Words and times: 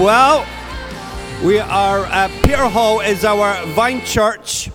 Well, 0.00 0.46
we 1.44 1.58
are 1.58 2.06
at 2.06 2.30
Peter 2.42 2.66
Hall 2.66 3.00
is 3.00 3.26
our 3.26 3.62
Vine 3.66 4.02
Church, 4.06 4.70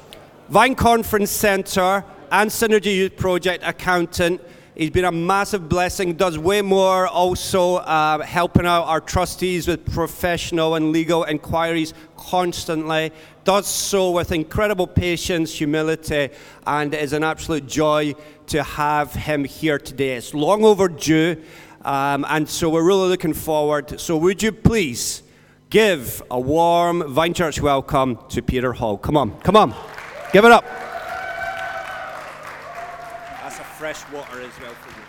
Vine 0.47 0.75
Conference 0.75 1.31
Centre, 1.31 2.05
and 2.31 2.51
Synergy 2.51 2.95
Youth 2.95 3.17
Project 3.17 3.63
accountant. 3.65 4.39
He's 4.75 4.91
been 4.91 5.05
a 5.05 5.11
massive 5.11 5.67
blessing, 5.67 6.13
does 6.13 6.37
way 6.37 6.61
more 6.61 7.07
also 7.07 7.77
uh, 7.77 8.23
helping 8.23 8.67
out 8.67 8.83
our 8.83 9.01
trustees 9.01 9.67
with 9.67 9.91
professional 9.91 10.75
and 10.75 10.91
legal 10.91 11.23
inquiries 11.23 11.95
constantly. 12.15 13.11
Does 13.43 13.65
so 13.65 14.11
with 14.11 14.31
incredible 14.31 14.85
patience, 14.85 15.51
humility, 15.51 16.29
and 16.67 16.93
it 16.93 17.01
is 17.01 17.13
an 17.13 17.23
absolute 17.23 17.65
joy 17.65 18.13
to 18.47 18.61
have 18.61 19.13
him 19.13 19.45
here 19.45 19.79
today. 19.79 20.15
It's 20.15 20.35
long 20.35 20.63
overdue. 20.63 21.41
Um, 21.87 22.25
and 22.27 22.49
so 22.49 22.69
we're 22.69 22.83
really 22.83 23.07
looking 23.07 23.31
forward. 23.31 23.97
So, 24.01 24.17
would 24.17 24.43
you 24.43 24.51
please 24.51 25.23
give 25.69 26.21
a 26.29 26.37
warm 26.37 27.13
Vine 27.13 27.33
Church 27.33 27.61
welcome 27.61 28.19
to 28.27 28.41
Peter 28.41 28.73
Hall? 28.73 28.97
Come 28.97 29.15
on, 29.15 29.39
come 29.39 29.55
on, 29.55 29.73
give 30.33 30.43
it 30.43 30.51
up. 30.51 30.65
That's 33.41 33.57
a 33.59 33.63
fresh 33.63 34.01
water 34.11 34.41
as 34.41 34.51
well 34.59 34.73
for 34.73 34.89
you. 34.89 35.05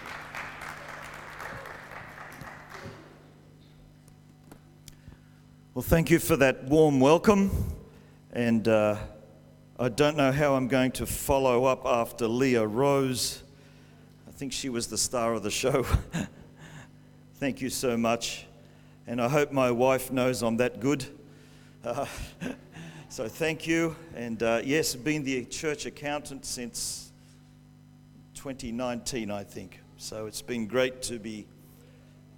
Well, 5.74 5.82
thank 5.82 6.10
you 6.10 6.20
for 6.20 6.36
that 6.36 6.62
warm 6.62 7.00
welcome. 7.00 7.50
And 8.32 8.68
uh, 8.68 8.98
I 9.80 9.88
don't 9.88 10.16
know 10.16 10.30
how 10.30 10.54
I'm 10.54 10.68
going 10.68 10.92
to 10.92 11.06
follow 11.06 11.64
up 11.64 11.84
after 11.84 12.28
Leah 12.28 12.68
Rose. 12.68 13.42
I 14.28 14.30
think 14.30 14.52
she 14.52 14.68
was 14.68 14.86
the 14.86 14.98
star 14.98 15.34
of 15.34 15.42
the 15.42 15.50
show. 15.50 15.84
Thank 17.38 17.60
you 17.60 17.70
so 17.70 17.96
much. 17.96 18.46
And 19.06 19.22
I 19.22 19.28
hope 19.28 19.52
my 19.52 19.70
wife 19.70 20.10
knows 20.10 20.42
I'm 20.42 20.56
that 20.56 20.80
good. 20.80 21.06
Uh, 21.84 22.04
so 23.08 23.28
thank 23.28 23.64
you. 23.64 23.94
And 24.16 24.42
uh, 24.42 24.62
yes, 24.64 24.96
been 24.96 25.22
the 25.22 25.44
church 25.44 25.86
accountant 25.86 26.44
since 26.44 27.12
2019, 28.34 29.30
I 29.30 29.44
think. 29.44 29.78
So 29.98 30.26
it's 30.26 30.42
been 30.42 30.66
great 30.66 31.00
to 31.02 31.20
be, 31.20 31.46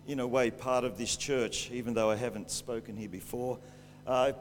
in 0.06 0.20
a 0.20 0.26
way, 0.26 0.50
part 0.50 0.84
of 0.84 0.98
this 0.98 1.16
church, 1.16 1.70
even 1.70 1.94
though 1.94 2.10
I 2.10 2.16
haven't 2.16 2.50
spoken 2.50 2.94
here 2.94 3.08
before. 3.08 3.58
Uh, 4.06 4.32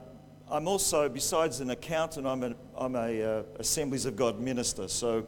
I'm 0.52 0.68
also, 0.68 1.08
besides 1.08 1.62
an 1.62 1.70
accountant, 1.70 2.28
I'm 2.28 2.44
an 2.44 2.56
I'm 2.76 2.98
a, 2.98 3.24
uh, 3.24 3.44
Assemblies 3.60 4.06
of 4.06 4.18
God 4.18 4.42
minister. 4.42 4.90
So 4.90 5.26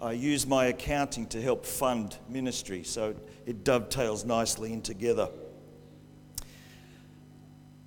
I 0.00 0.12
use 0.12 0.46
my 0.46 0.66
accounting 0.66 1.26
to 1.30 1.42
help 1.42 1.66
fund 1.66 2.16
ministry. 2.28 2.84
So 2.84 3.16
it 3.46 3.64
dovetails 3.64 4.24
nicely 4.24 4.72
in 4.72 4.82
together. 4.82 5.28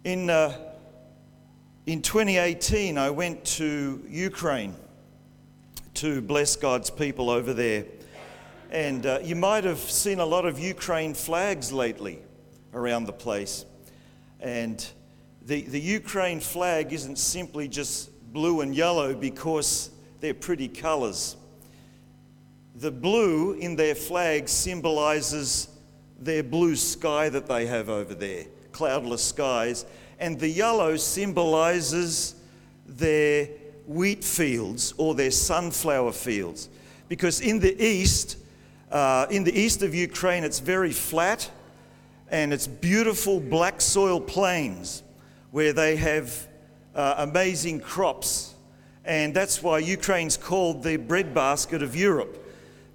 In, 0.03 0.30
uh, 0.30 0.56
in 1.86 2.02
2018, 2.02 2.97
I 2.97 3.09
went 3.09 3.44
to 3.45 4.03
Ukraine 4.08 4.75
to 5.95 6.22
bless 6.22 6.56
God's 6.56 6.89
people 6.89 7.30
over 7.30 7.53
there. 7.53 7.86
And 8.70 9.06
uh, 9.06 9.20
you 9.23 9.36
might 9.36 9.64
have 9.64 9.80
seen 9.80 10.20
a 10.20 10.25
lot 10.25 10.45
of 10.45 10.59
Ukraine 10.59 11.14
flags 11.14 11.72
lately 11.72 12.19
around 12.73 13.06
the 13.06 13.14
place. 13.14 13.66
And 14.40 14.86
the, 15.44 15.62
the 15.62 15.80
Ukraine 15.80 16.40
flag 16.40 16.92
isn't 16.92 17.17
simply 17.17 17.67
just 17.67 18.12
blue 18.34 18.62
and 18.62 18.75
yellow 18.75 19.16
because 19.16 19.92
they're 20.19 20.34
pretty 20.34 20.67
colors. 20.67 21.38
The 22.78 22.92
blue 22.92 23.54
in 23.54 23.78
their 23.78 23.95
flag 23.95 24.50
symbolizes 24.50 25.70
their 26.20 26.44
blue 26.44 26.76
sky 26.76 27.30
that 27.30 27.48
they 27.48 27.68
have 27.68 27.88
over 27.90 28.14
there, 28.14 28.45
cloudless 28.73 29.23
skies, 29.23 29.86
and 30.20 30.38
the 30.38 30.50
yellow 30.50 30.98
symbolizes 30.98 32.36
their 32.86 33.48
wheat 33.88 34.26
fields 34.26 34.94
or 34.98 35.16
their 35.16 35.31
sunflower 35.31 36.12
fields. 36.12 36.68
Because 37.08 37.40
in 37.40 37.59
the 37.59 37.81
east, 37.81 38.38
uh, 38.91 39.28
in 39.30 39.46
the 39.46 39.58
east 39.58 39.81
of 39.81 39.96
Ukraine, 39.96 40.44
it's 40.44 40.59
very 40.59 40.91
flat 40.91 41.50
and 42.30 42.52
it's 42.52 42.68
beautiful 42.68 43.40
black 43.40 43.80
soil 43.80 44.19
plains 44.19 45.02
where 45.52 45.72
they 45.72 45.96
have 45.96 46.47
uh, 46.94 47.16
amazing 47.19 47.80
crops. 47.80 48.56
And 49.06 49.34
that's 49.34 49.64
why 49.64 49.80
Ukraine's 49.80 50.35
called 50.35 50.84
the 50.84 50.97
breadbasket 50.97 51.81
of 51.81 51.96
Europe 51.96 52.41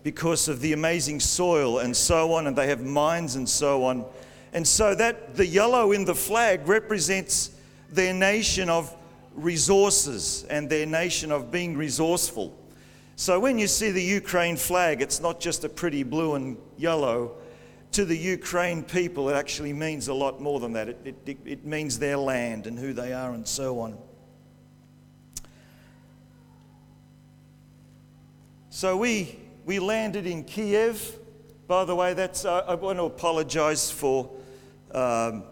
because 0.03 0.49
of 0.49 0.61
the 0.61 0.73
amazing 0.73 1.21
soil 1.21 1.79
and 1.79 1.97
so 1.97 2.33
on, 2.33 2.47
and 2.47 2.57
they 2.57 2.69
have 2.69 2.83
mines 2.83 3.37
and 3.37 3.49
so 3.49 3.85
on. 3.85 4.05
And 4.53 4.67
so 4.67 4.95
that 4.95 5.35
the 5.37 5.47
yellow 5.47 5.93
in 5.93 6.05
the 6.05 6.15
flag 6.15 6.67
represents 6.67 7.51
their 7.93 8.15
nation 8.15 8.69
of 8.69 8.97
resources 9.35 10.45
and 10.51 10.69
their 10.69 10.87
nation 10.87 11.31
of 11.31 11.51
being 11.51 11.77
resourceful. 11.77 12.57
So 13.17 13.39
when 13.39 13.59
you 13.59 13.67
see 13.67 13.91
the 13.91 14.03
Ukraine 14.03 14.57
flag, 14.57 15.03
it's 15.03 15.21
not 15.21 15.41
just 15.41 15.65
a 15.65 15.69
pretty 15.69 16.03
blue 16.03 16.35
and 16.35 16.57
yellow. 16.79 17.33
To 17.93 18.05
the 18.05 18.17
Ukraine 18.17 18.83
people, 18.83 19.29
it 19.29 19.35
actually 19.35 19.73
means 19.73 20.09
a 20.09 20.15
lot 20.15 20.41
more 20.41 20.61
than 20.61 20.73
that. 20.73 20.89
It, 20.89 21.17
it, 21.27 21.39
it 21.45 21.65
means 21.67 21.99
their 21.99 22.17
land 22.17 22.67
and 22.67 22.79
who 22.79 22.93
they 22.93 23.13
are 23.13 23.33
and 23.33 23.47
so 23.47 23.81
on. 23.81 23.99
So 28.71 28.97
we 28.97 29.39
we 29.65 29.79
landed 29.79 30.27
in 30.27 30.45
Kiev. 30.45 31.19
By 31.67 31.85
the 31.85 31.95
way, 31.95 32.15
that's, 32.15 32.45
uh, 32.45 32.65
I 32.67 32.75
want 32.75 32.99
to 32.99 33.05
apologize 33.05 33.91
for 33.91 34.31
um, 34.93 35.45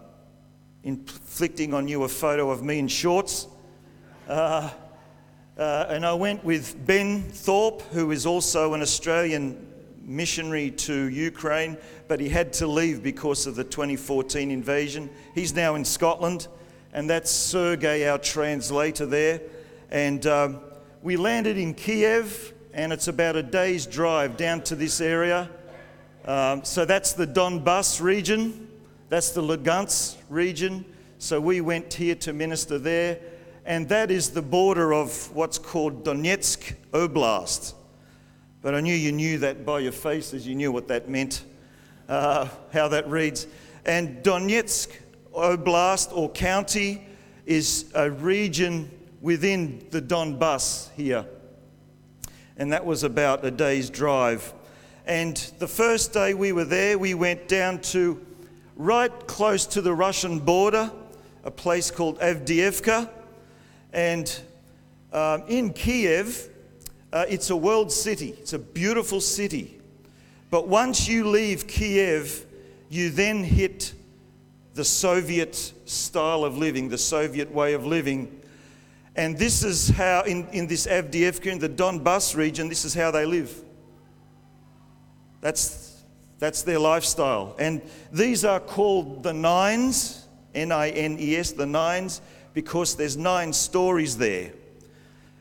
inflicting 0.82 1.74
on 1.74 1.88
you 1.88 2.04
a 2.04 2.08
photo 2.08 2.50
of 2.50 2.62
me 2.62 2.78
in 2.78 2.88
shorts. 2.88 3.46
Uh, 4.26 4.70
uh, 5.56 5.86
and 5.88 6.06
I 6.06 6.14
went 6.14 6.44
with 6.44 6.86
Ben 6.86 7.22
Thorpe, 7.22 7.82
who 7.90 8.10
is 8.10 8.26
also 8.26 8.74
an 8.74 8.82
Australian 8.82 9.66
missionary 10.02 10.70
to 10.70 11.08
Ukraine, 11.08 11.76
but 12.06 12.20
he 12.20 12.28
had 12.28 12.52
to 12.54 12.66
leave 12.66 13.02
because 13.02 13.46
of 13.46 13.56
the 13.56 13.64
2014 13.64 14.50
invasion. 14.50 15.10
He's 15.34 15.54
now 15.54 15.74
in 15.74 15.84
Scotland, 15.84 16.48
and 16.92 17.10
that's 17.10 17.30
Sergey, 17.30 18.08
our 18.08 18.18
translator 18.18 19.04
there. 19.04 19.42
And 19.90 20.26
um, 20.26 20.60
we 21.02 21.16
landed 21.16 21.58
in 21.58 21.74
Kiev 21.74 22.54
and 22.78 22.92
it's 22.92 23.08
about 23.08 23.34
a 23.34 23.42
day's 23.42 23.86
drive 23.86 24.36
down 24.36 24.62
to 24.62 24.76
this 24.76 25.00
area. 25.00 25.50
Um, 26.24 26.62
so 26.62 26.84
that's 26.84 27.12
the 27.12 27.26
Donbass 27.26 28.00
region, 28.00 28.68
that's 29.08 29.30
the 29.30 29.42
Lugansk 29.42 30.16
region. 30.28 30.84
So 31.18 31.40
we 31.40 31.60
went 31.60 31.92
here 31.92 32.14
to 32.14 32.32
minister 32.32 32.78
there, 32.78 33.18
and 33.64 33.88
that 33.88 34.12
is 34.12 34.30
the 34.30 34.42
border 34.42 34.94
of 34.94 35.34
what's 35.34 35.58
called 35.58 36.04
Donetsk 36.04 36.76
Oblast. 36.92 37.74
But 38.62 38.76
I 38.76 38.80
knew 38.80 38.94
you 38.94 39.10
knew 39.10 39.38
that 39.38 39.66
by 39.66 39.80
your 39.80 39.90
faces, 39.90 40.46
you 40.46 40.54
knew 40.54 40.70
what 40.70 40.86
that 40.86 41.08
meant, 41.08 41.42
uh, 42.08 42.46
how 42.72 42.86
that 42.86 43.10
reads. 43.10 43.48
And 43.86 44.22
Donetsk 44.22 44.90
Oblast 45.34 46.16
or 46.16 46.30
county 46.30 47.08
is 47.44 47.90
a 47.96 48.08
region 48.08 48.88
within 49.20 49.84
the 49.90 50.00
Donbass 50.00 50.92
here 50.94 51.26
and 52.58 52.72
that 52.72 52.84
was 52.84 53.04
about 53.04 53.44
a 53.44 53.50
day's 53.50 53.88
drive. 53.88 54.52
And 55.06 55.36
the 55.58 55.68
first 55.68 56.12
day 56.12 56.34
we 56.34 56.52
were 56.52 56.64
there, 56.64 56.98
we 56.98 57.14
went 57.14 57.48
down 57.48 57.80
to 57.82 58.24
right 58.76 59.26
close 59.26 59.64
to 59.66 59.80
the 59.80 59.94
Russian 59.94 60.40
border, 60.40 60.90
a 61.44 61.50
place 61.50 61.90
called 61.90 62.18
Avdiivka. 62.18 63.08
And 63.92 64.40
um, 65.12 65.44
in 65.48 65.72
Kiev, 65.72 66.50
uh, 67.12 67.24
it's 67.28 67.48
a 67.50 67.56
world 67.56 67.90
city, 67.90 68.34
it's 68.38 68.52
a 68.52 68.58
beautiful 68.58 69.20
city. 69.20 69.80
But 70.50 70.68
once 70.68 71.08
you 71.08 71.28
leave 71.28 71.66
Kiev, 71.66 72.44
you 72.90 73.10
then 73.10 73.44
hit 73.44 73.94
the 74.74 74.84
Soviet 74.84 75.72
style 75.86 76.44
of 76.44 76.58
living, 76.58 76.88
the 76.88 76.98
Soviet 76.98 77.52
way 77.52 77.72
of 77.74 77.86
living. 77.86 78.37
And 79.18 79.36
this 79.36 79.64
is 79.64 79.88
how, 79.88 80.22
in, 80.22 80.46
in 80.52 80.68
this 80.68 80.86
Avdiivka, 80.86 81.46
in 81.46 81.58
the 81.58 81.68
Donbass 81.68 82.36
region, 82.36 82.68
this 82.68 82.84
is 82.84 82.94
how 82.94 83.10
they 83.10 83.26
live. 83.26 83.52
That's, 85.40 86.04
that's 86.38 86.62
their 86.62 86.78
lifestyle. 86.78 87.56
And 87.58 87.82
these 88.12 88.44
are 88.44 88.60
called 88.60 89.24
the 89.24 89.32
Nines, 89.32 90.24
N 90.54 90.70
I 90.70 90.90
N 90.90 91.16
E 91.18 91.34
S, 91.34 91.50
the 91.50 91.66
Nines, 91.66 92.20
because 92.54 92.94
there's 92.94 93.16
nine 93.16 93.52
stories 93.52 94.16
there. 94.16 94.52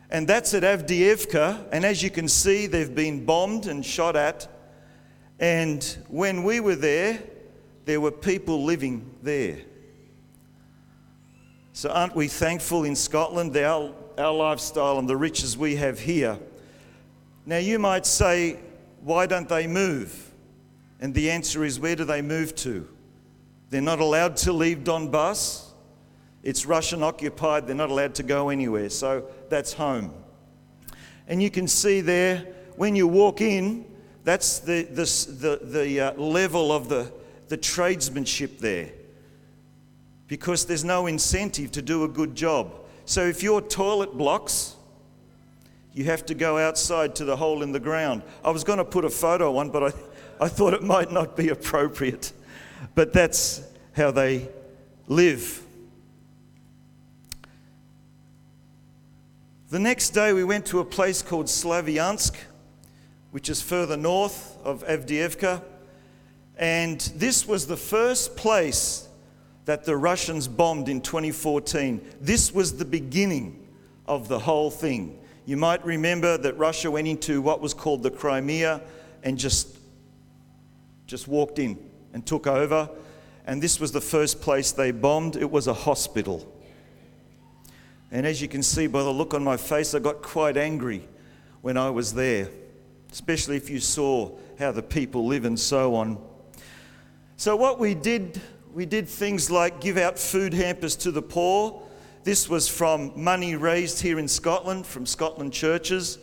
And 0.09 0.27
that's 0.27 0.55
at 0.55 0.63
Avdiivka. 0.63 1.67
And 1.71 1.85
as 1.85 2.01
you 2.01 2.09
can 2.09 2.27
see, 2.27 2.65
they've 2.65 2.95
been 2.95 3.25
bombed 3.25 3.67
and 3.67 3.85
shot 3.85 4.15
at. 4.15 4.47
And 5.39 5.83
when 6.07 6.41
we 6.41 6.61
were 6.61 6.75
there, 6.75 7.21
there 7.85 8.01
were 8.01 8.09
people 8.09 8.63
living 8.63 9.07
there. 9.21 9.59
So, 11.77 11.91
aren't 11.91 12.15
we 12.15 12.27
thankful 12.27 12.85
in 12.85 12.95
Scotland, 12.95 13.55
our, 13.55 13.93
our 14.17 14.33
lifestyle 14.33 14.97
and 14.97 15.07
the 15.07 15.15
riches 15.15 15.55
we 15.55 15.75
have 15.75 15.99
here? 15.99 16.39
Now, 17.45 17.59
you 17.59 17.77
might 17.77 18.07
say, 18.07 18.57
why 19.01 19.27
don't 19.27 19.47
they 19.47 19.67
move? 19.67 20.31
And 20.99 21.13
the 21.13 21.29
answer 21.29 21.63
is, 21.63 21.79
where 21.79 21.95
do 21.95 22.03
they 22.03 22.23
move 22.23 22.55
to? 22.55 22.87
They're 23.69 23.79
not 23.79 23.99
allowed 23.99 24.37
to 24.37 24.53
leave 24.53 24.79
Donbass. 24.79 25.67
It's 26.41 26.65
Russian 26.65 27.03
occupied. 27.03 27.67
They're 27.67 27.75
not 27.75 27.91
allowed 27.91 28.15
to 28.15 28.23
go 28.23 28.49
anywhere. 28.49 28.89
So 28.89 29.29
that's 29.47 29.73
home. 29.73 30.15
And 31.27 31.43
you 31.43 31.51
can 31.51 31.67
see 31.67 32.01
there, 32.01 32.39
when 32.75 32.95
you 32.95 33.07
walk 33.07 33.39
in, 33.39 33.85
that's 34.23 34.57
the, 34.57 34.81
the, 34.81 35.03
the, 35.31 35.59
the 35.63 35.99
uh, 35.99 36.13
level 36.15 36.71
of 36.71 36.89
the, 36.89 37.11
the 37.49 37.57
tradesmanship 37.57 38.57
there. 38.57 38.89
Because 40.27 40.65
there's 40.65 40.83
no 40.83 41.07
incentive 41.07 41.71
to 41.71 41.81
do 41.81 42.03
a 42.03 42.07
good 42.07 42.35
job. 42.35 42.73
So 43.05 43.25
if 43.25 43.41
your 43.41 43.61
toilet 43.61 44.17
blocks, 44.17 44.75
you 45.93 46.03
have 46.05 46.25
to 46.27 46.35
go 46.35 46.57
outside 46.57 47.15
to 47.15 47.25
the 47.25 47.35
hole 47.35 47.63
in 47.63 47.71
the 47.71 47.79
ground. 47.79 48.21
I 48.43 48.51
was 48.51 48.63
going 48.63 48.77
to 48.77 48.85
put 48.85 49.05
a 49.05 49.09
photo 49.09 49.57
on, 49.57 49.69
but 49.69 49.83
I, 49.83 49.93
I 50.45 50.47
thought 50.47 50.73
it 50.73 50.83
might 50.83 51.11
not 51.11 51.35
be 51.35 51.49
appropriate. 51.49 52.33
But 52.93 53.13
that's 53.13 53.61
how 53.95 54.11
they 54.11 54.47
live. 55.07 55.63
The 59.69 59.79
next 59.79 60.11
day, 60.11 60.33
we 60.33 60.43
went 60.43 60.65
to 60.67 60.79
a 60.79 60.85
place 60.85 61.21
called 61.21 61.47
Slavyansk, 61.47 62.35
which 63.31 63.49
is 63.49 63.61
further 63.61 63.97
north 63.97 64.57
of 64.63 64.85
Avdiivka. 64.85 65.61
And 66.57 66.99
this 67.15 67.47
was 67.47 67.67
the 67.67 67.77
first 67.77 68.37
place 68.37 69.06
that 69.67 69.83
the 69.83 69.97
Russians 69.97 70.47
bombed 70.47 70.87
in 70.87 71.01
2014. 71.01 71.99
This 72.21 72.53
was 72.53 72.77
the 72.77 72.85
beginning 72.85 73.67
of 74.07 74.29
the 74.29 74.39
whole 74.39 74.71
thing. 74.71 75.19
You 75.45 75.57
might 75.57 75.85
remember 75.85 76.37
that 76.37 76.57
Russia 76.57 76.89
went 76.89 77.09
into 77.09 77.41
what 77.41 77.59
was 77.59 77.73
called 77.73 78.01
the 78.01 78.09
Crimea 78.09 78.79
and 79.23 79.37
just, 79.37 79.77
just 81.05 81.27
walked 81.27 81.59
in 81.59 81.77
and 82.13 82.25
took 82.25 82.47
over. 82.47 82.89
And 83.45 83.61
this 83.61 83.77
was 83.77 83.91
the 83.91 83.99
first 83.99 84.39
place 84.39 84.71
they 84.71 84.91
bombed. 84.91 85.35
It 85.35 85.51
was 85.51 85.67
a 85.67 85.73
hospital. 85.73 86.49
And 88.09 88.25
as 88.25 88.41
you 88.41 88.47
can 88.47 88.63
see 88.63 88.87
by 88.87 89.03
the 89.03 89.11
look 89.11 89.33
on 89.33 89.43
my 89.43 89.57
face, 89.57 89.93
I 89.93 89.99
got 89.99 90.21
quite 90.21 90.55
angry 90.55 91.05
when 91.59 91.75
I 91.75 91.89
was 91.89 92.13
there, 92.13 92.47
especially 93.11 93.57
if 93.57 93.69
you 93.69 93.81
saw 93.81 94.31
how 94.59 94.71
the 94.71 94.81
people 94.81 95.25
live 95.25 95.43
and 95.43 95.59
so 95.59 95.93
on. 95.95 96.17
So, 97.35 97.57
what 97.57 97.79
we 97.79 97.95
did, 97.95 98.41
we 98.73 98.85
did 98.85 99.07
things 99.07 99.49
like 99.49 99.81
give 99.81 99.97
out 99.97 100.19
food 100.19 100.53
hampers 100.53 100.95
to 100.97 101.11
the 101.11 101.21
poor. 101.21 101.81
This 102.23 102.49
was 102.49 102.67
from 102.67 103.11
money 103.15 103.55
raised 103.55 104.01
here 104.01 104.19
in 104.19 104.27
Scotland, 104.27 104.85
from 104.85 105.05
Scotland 105.05 105.53
churches. 105.53 106.19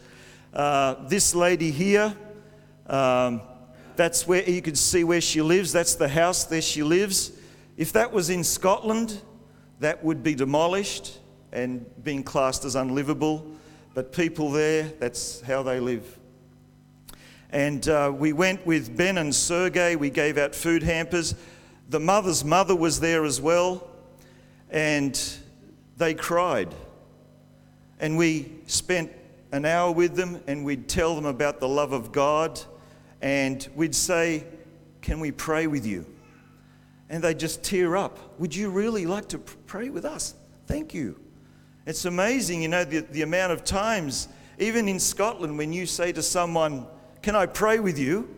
Uh, 0.52 0.94
this 1.08 1.34
lady 1.34 1.70
here, 1.70 2.14
um, 2.86 3.40
that's 3.96 4.26
where 4.26 4.48
you 4.48 4.62
can 4.62 4.74
see 4.74 5.04
where 5.04 5.20
she 5.20 5.40
lives. 5.40 5.72
That's 5.72 5.94
the 5.94 6.08
house 6.08 6.44
there 6.44 6.62
she 6.62 6.82
lives. 6.82 7.32
If 7.76 7.92
that 7.94 8.12
was 8.12 8.30
in 8.30 8.44
Scotland, 8.44 9.20
that 9.80 10.04
would 10.04 10.22
be 10.22 10.34
demolished 10.34 11.18
and 11.52 11.84
being 12.04 12.22
classed 12.22 12.64
as 12.64 12.74
unlivable. 12.74 13.46
But 13.94 14.12
people 14.12 14.50
there, 14.50 14.84
that's 14.98 15.40
how 15.40 15.62
they 15.62 15.80
live. 15.80 16.18
And 17.50 17.88
uh, 17.88 18.12
we 18.14 18.32
went 18.32 18.66
with 18.66 18.96
Ben 18.96 19.18
and 19.18 19.32
Sergey. 19.34 19.96
We 19.96 20.10
gave 20.10 20.38
out 20.38 20.54
food 20.54 20.82
hampers. 20.82 21.34
The 21.88 22.00
mother's 22.00 22.44
mother 22.44 22.74
was 22.74 23.00
there 23.00 23.24
as 23.24 23.40
well. 23.40 23.86
And 24.70 25.20
they 25.96 26.14
cried. 26.14 26.74
And 28.00 28.16
we 28.16 28.52
spent 28.66 29.12
an 29.52 29.64
hour 29.64 29.92
with 29.92 30.16
them 30.16 30.42
and 30.46 30.64
we'd 30.64 30.88
tell 30.88 31.14
them 31.14 31.26
about 31.26 31.60
the 31.60 31.68
love 31.68 31.92
of 31.92 32.12
God. 32.12 32.60
And 33.22 33.66
we'd 33.74 33.94
say, 33.94 34.44
Can 35.00 35.20
we 35.20 35.30
pray 35.30 35.66
with 35.66 35.86
you? 35.86 36.06
And 37.08 37.22
they'd 37.22 37.38
just 37.38 37.62
tear 37.62 37.96
up. 37.96 38.18
Would 38.40 38.54
you 38.54 38.70
really 38.70 39.06
like 39.06 39.28
to 39.28 39.38
pray 39.38 39.90
with 39.90 40.04
us? 40.04 40.34
Thank 40.66 40.94
you. 40.94 41.20
It's 41.86 42.06
amazing, 42.06 42.62
you 42.62 42.68
know, 42.68 42.84
the, 42.84 43.00
the 43.00 43.22
amount 43.22 43.52
of 43.52 43.62
times, 43.62 44.28
even 44.58 44.88
in 44.88 44.98
Scotland, 44.98 45.58
when 45.58 45.72
you 45.72 45.86
say 45.86 46.12
to 46.12 46.22
someone, 46.22 46.86
Can 47.22 47.36
I 47.36 47.46
pray 47.46 47.78
with 47.78 47.98
you? 47.98 48.28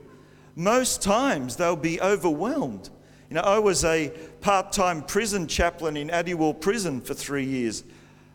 Most 0.54 1.02
times 1.02 1.56
they'll 1.56 1.76
be 1.76 2.00
overwhelmed. 2.00 2.90
You 3.28 3.34
know, 3.34 3.42
I 3.42 3.58
was 3.58 3.84
a 3.84 4.10
part 4.40 4.70
time 4.70 5.02
prison 5.02 5.48
chaplain 5.48 5.96
in 5.96 6.08
Addiewell 6.08 6.60
Prison 6.60 7.00
for 7.00 7.14
three 7.14 7.44
years. 7.44 7.82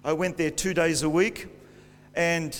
I 0.04 0.14
went 0.14 0.36
there 0.36 0.52
two 0.52 0.74
days 0.74 1.04
a 1.04 1.10
week, 1.10 1.48
and 2.14 2.58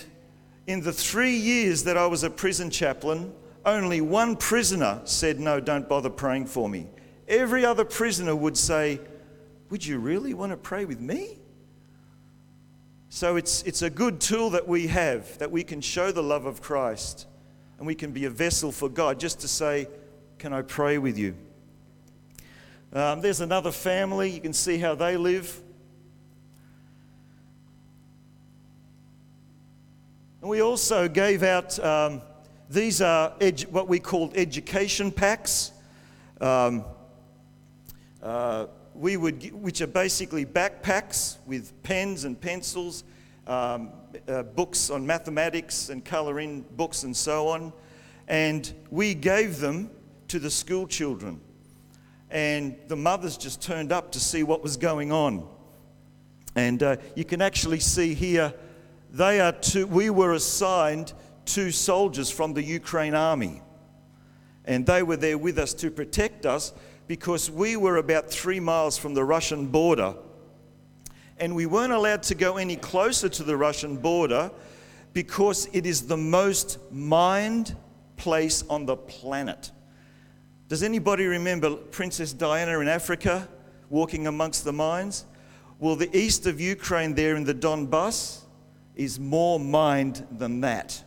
in 0.68 0.82
the 0.82 0.94
three 0.94 1.36
years 1.36 1.84
that 1.84 1.98
I 1.98 2.06
was 2.06 2.24
a 2.24 2.30
prison 2.30 2.70
chaplain, 2.70 3.34
only 3.66 4.00
one 4.00 4.38
prisoner 4.38 5.02
said, 5.04 5.40
No, 5.40 5.60
don't 5.60 5.90
bother 5.90 6.10
praying 6.10 6.46
for 6.46 6.70
me. 6.70 6.88
Every 7.28 7.66
other 7.66 7.84
prisoner 7.84 8.36
would 8.36 8.56
say, 8.56 9.02
Would 9.70 9.86
you 9.86 10.00
really 10.00 10.34
want 10.34 10.52
to 10.52 10.58
pray 10.58 10.86
with 10.86 11.02
me? 11.02 11.38
So 13.10 13.36
it's, 13.36 13.62
it's 13.64 13.82
a 13.82 13.90
good 13.90 14.22
tool 14.22 14.52
that 14.52 14.70
we 14.70 14.88
have 14.88 15.38
that 15.40 15.52
we 15.52 15.66
can 15.66 15.82
show 15.82 16.14
the 16.14 16.24
love 16.24 16.46
of 16.46 16.62
Christ 16.62 17.28
and 17.78 17.86
we 17.86 17.94
can 17.94 18.14
be 18.14 18.24
a 18.24 18.30
vessel 18.30 18.72
for 18.72 18.88
God 18.88 19.20
just 19.20 19.42
to 19.42 19.50
say, 19.50 19.90
Can 20.40 20.54
I 20.54 20.62
pray 20.62 20.98
with 20.98 21.18
you? 21.18 21.36
Um, 22.94 23.22
there's 23.22 23.40
another 23.40 23.72
family. 23.72 24.30
You 24.30 24.42
can 24.42 24.52
see 24.52 24.78
how 24.78 24.96
they 24.96 25.16
live. 25.16 25.62
And 30.42 30.50
we 30.50 30.62
also 30.62 31.08
gave 31.08 31.42
out, 31.42 31.80
um, 31.80 32.22
these 32.70 33.00
are 33.02 33.32
edu- 33.40 33.70
what 33.70 33.88
we 33.88 34.00
called 34.00 34.36
education 34.36 35.10
packs. 35.10 35.72
Um, 36.42 36.84
uh, 38.22 38.66
we 38.94 39.16
would, 39.16 39.54
which 39.54 39.80
are 39.80 39.88
basically 39.88 40.46
backpacks 40.46 41.38
with 41.46 41.72
pens 41.84 42.26
and 42.26 42.40
pencils, 42.40 43.06
um, 43.48 43.92
uh, 44.28 44.44
books 44.44 44.90
on 44.90 45.06
mathematics 45.06 45.88
and 45.88 46.04
colouring 46.04 46.66
books 46.76 47.04
and 47.04 47.16
so 47.16 47.48
on. 47.48 47.72
And 48.28 48.70
we 48.90 49.14
gave 49.14 49.60
them 49.60 49.90
to 50.28 50.40
the 50.40 50.52
school 50.52 50.88
children. 50.88 51.40
And 52.32 52.76
the 52.88 52.96
mothers 52.96 53.38
just 53.38 53.62
turned 53.62 53.92
up 53.92 54.12
to 54.14 54.20
see 54.20 54.42
what 54.44 54.64
was 54.64 54.78
going 54.78 55.12
on. 55.12 55.48
And 56.56 56.82
uh, 56.82 56.96
you 57.16 57.26
can 57.26 57.42
actually 57.42 57.80
see 57.80 58.14
here, 58.14 58.54
they 59.12 59.40
are 59.40 59.52
two, 59.52 59.86
we 59.86 60.10
were 60.10 60.34
assigned 60.34 61.14
two 61.46 61.72
soldiers 61.72 62.32
from 62.32 62.54
the 62.54 62.64
Ukraine 62.64 63.14
army. 63.14 63.62
And 64.66 64.86
they 64.86 65.04
were 65.04 65.18
there 65.18 65.38
with 65.38 65.60
us 65.60 65.74
to 65.76 65.92
protect 65.92 66.46
us 66.46 66.74
because 67.08 67.52
we 67.52 67.76
were 67.76 67.98
about 67.98 68.30
three 68.30 68.60
miles 68.60 68.98
from 68.98 69.14
the 69.14 69.24
Russian 69.24 69.68
border 69.68 70.16
and 71.42 71.56
we 71.56 71.66
weren't 71.66 71.92
allowed 71.92 72.22
to 72.22 72.36
go 72.36 72.58
any 72.58 72.76
closer 72.76 73.28
to 73.28 73.44
the 73.44 73.58
Russian 73.58 73.98
border 73.98 74.52
because 75.12 75.68
it 75.74 75.88
is 75.88 76.04
the 76.06 76.16
most 76.16 76.78
mined 76.92 77.76
place 78.16 78.64
on 78.70 78.86
the 78.86 78.96
planet. 78.96 79.72
Does 80.72 80.84
anybody 80.84 81.26
remember 81.26 81.76
Princess 81.76 82.32
Diana 82.32 82.80
in 82.80 82.88
Africa 82.88 83.46
walking 83.90 84.26
amongst 84.26 84.64
the 84.64 84.72
mines? 84.72 85.26
Well, 85.80 85.98
the 85.98 86.18
east 86.18 86.48
of 86.48 86.62
Ukraine, 86.62 87.14
there 87.14 87.36
in 87.36 87.44
the 87.44 87.54
Donbass, 87.54 88.44
is 88.96 89.20
more 89.20 89.60
mined 89.60 90.26
than 90.32 90.62
that. 90.62 91.04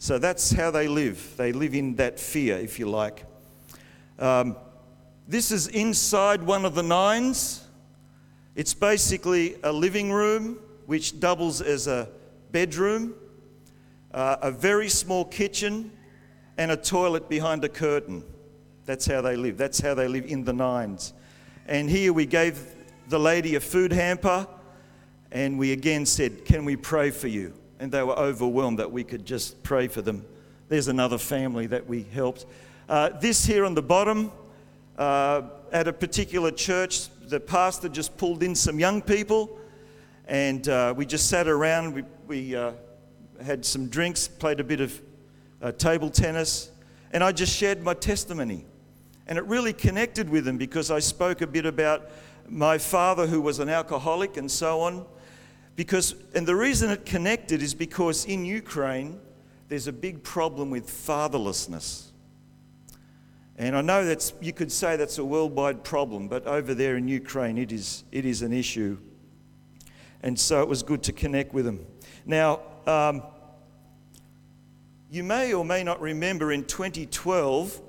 So 0.00 0.18
that's 0.18 0.50
how 0.50 0.72
they 0.72 0.88
live. 0.88 1.34
They 1.36 1.52
live 1.52 1.72
in 1.72 1.94
that 1.94 2.18
fear, 2.18 2.58
if 2.58 2.80
you 2.80 2.90
like. 2.90 3.26
Um, 4.18 4.56
this 5.28 5.52
is 5.52 5.68
inside 5.68 6.42
one 6.42 6.64
of 6.64 6.74
the 6.74 6.82
nines. 6.82 7.64
It's 8.56 8.74
basically 8.74 9.54
a 9.62 9.72
living 9.72 10.10
room 10.10 10.58
which 10.86 11.20
doubles 11.20 11.60
as 11.60 11.86
a 11.86 12.08
bedroom, 12.50 13.14
uh, 14.12 14.38
a 14.42 14.50
very 14.50 14.88
small 14.88 15.24
kitchen, 15.24 15.92
and 16.56 16.70
a 16.70 16.76
toilet 16.76 17.28
behind 17.28 17.64
a 17.64 17.68
curtain. 17.68 18.24
That's 18.86 19.06
how 19.06 19.20
they 19.20 19.36
live. 19.36 19.56
That's 19.56 19.80
how 19.80 19.94
they 19.94 20.08
live 20.08 20.26
in 20.26 20.44
the 20.44 20.52
nines. 20.52 21.12
And 21.66 21.88
here 21.88 22.12
we 22.12 22.26
gave 22.26 22.60
the 23.08 23.18
lady 23.18 23.54
a 23.54 23.60
food 23.60 23.92
hamper, 23.92 24.46
and 25.32 25.58
we 25.58 25.72
again 25.72 26.06
said, 26.06 26.44
Can 26.44 26.64
we 26.64 26.76
pray 26.76 27.10
for 27.10 27.28
you? 27.28 27.54
And 27.80 27.90
they 27.90 28.02
were 28.02 28.18
overwhelmed 28.18 28.78
that 28.78 28.92
we 28.92 29.04
could 29.04 29.26
just 29.26 29.62
pray 29.62 29.88
for 29.88 30.02
them. 30.02 30.24
There's 30.68 30.88
another 30.88 31.18
family 31.18 31.66
that 31.66 31.86
we 31.86 32.02
helped. 32.02 32.46
Uh, 32.88 33.10
this 33.20 33.44
here 33.44 33.64
on 33.64 33.74
the 33.74 33.82
bottom, 33.82 34.30
uh, 34.98 35.42
at 35.72 35.88
a 35.88 35.92
particular 35.92 36.50
church, 36.50 37.08
the 37.28 37.40
pastor 37.40 37.88
just 37.88 38.16
pulled 38.16 38.42
in 38.42 38.54
some 38.54 38.78
young 38.78 39.02
people 39.02 39.58
and 40.26 40.68
uh, 40.68 40.94
we 40.96 41.04
just 41.04 41.28
sat 41.28 41.48
around. 41.48 41.94
We, 41.94 42.04
we 42.26 42.56
uh, 42.56 42.72
had 43.42 43.64
some 43.64 43.88
drinks, 43.88 44.26
played 44.26 44.60
a 44.60 44.64
bit 44.64 44.80
of 44.80 45.00
uh, 45.64 45.72
table 45.72 46.10
tennis, 46.10 46.70
and 47.10 47.24
I 47.24 47.32
just 47.32 47.56
shared 47.56 47.82
my 47.82 47.94
testimony. 47.94 48.66
And 49.26 49.38
it 49.38 49.44
really 49.46 49.72
connected 49.72 50.28
with 50.28 50.44
them 50.44 50.58
because 50.58 50.90
I 50.90 50.98
spoke 50.98 51.40
a 51.40 51.46
bit 51.46 51.64
about 51.64 52.10
my 52.46 52.76
father 52.76 53.26
who 53.26 53.40
was 53.40 53.58
an 53.58 53.70
alcoholic 53.70 54.36
and 54.36 54.50
so 54.50 54.82
on. 54.82 55.06
Because, 55.74 56.14
and 56.34 56.46
the 56.46 56.54
reason 56.54 56.90
it 56.90 57.06
connected 57.06 57.62
is 57.62 57.72
because 57.72 58.26
in 58.26 58.44
Ukraine, 58.44 59.18
there's 59.68 59.86
a 59.86 59.92
big 59.92 60.22
problem 60.22 60.68
with 60.68 60.86
fatherlessness. 60.86 62.08
And 63.56 63.74
I 63.74 63.80
know 63.80 64.04
that's, 64.04 64.34
you 64.42 64.52
could 64.52 64.70
say 64.70 64.96
that's 64.96 65.16
a 65.16 65.24
worldwide 65.24 65.82
problem, 65.82 66.28
but 66.28 66.46
over 66.46 66.74
there 66.74 66.96
in 66.98 67.08
Ukraine, 67.08 67.56
it 67.56 67.72
is, 67.72 68.04
it 68.12 68.26
is 68.26 68.42
an 68.42 68.52
issue. 68.52 68.98
And 70.22 70.38
so 70.38 70.60
it 70.60 70.68
was 70.68 70.82
good 70.82 71.02
to 71.04 71.12
connect 71.12 71.54
with 71.54 71.64
them. 71.64 71.86
Now, 72.26 72.60
um, 72.86 73.22
you 75.14 75.22
may 75.22 75.54
or 75.54 75.64
may 75.64 75.84
not 75.84 76.00
remember 76.00 76.50
in 76.50 76.64
2012, 76.64 77.80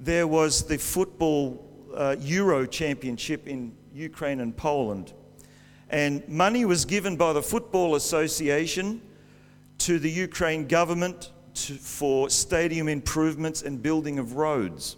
there 0.00 0.26
was 0.26 0.62
the 0.62 0.78
football 0.78 1.62
uh, 1.94 2.16
Euro 2.20 2.64
Championship 2.64 3.46
in 3.46 3.76
Ukraine 3.92 4.40
and 4.40 4.56
Poland. 4.56 5.12
And 5.90 6.26
money 6.26 6.64
was 6.64 6.86
given 6.86 7.16
by 7.16 7.34
the 7.34 7.42
Football 7.42 7.96
Association 7.96 9.02
to 9.78 9.98
the 9.98 10.10
Ukraine 10.10 10.66
government 10.66 11.32
to, 11.52 11.74
for 11.74 12.30
stadium 12.30 12.88
improvements 12.88 13.60
and 13.60 13.82
building 13.82 14.18
of 14.18 14.32
roads. 14.32 14.96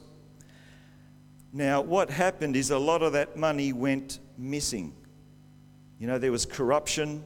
Now, 1.53 1.81
what 1.81 2.11
happened 2.11 2.55
is 2.55 2.71
a 2.71 2.79
lot 2.79 3.03
of 3.03 3.13
that 3.15 3.37
money 3.37 3.73
went 3.73 4.21
missing. 4.39 4.95
You 5.99 6.07
know, 6.07 6.19
there 6.19 6.31
was 6.31 6.47
corruption 6.47 7.25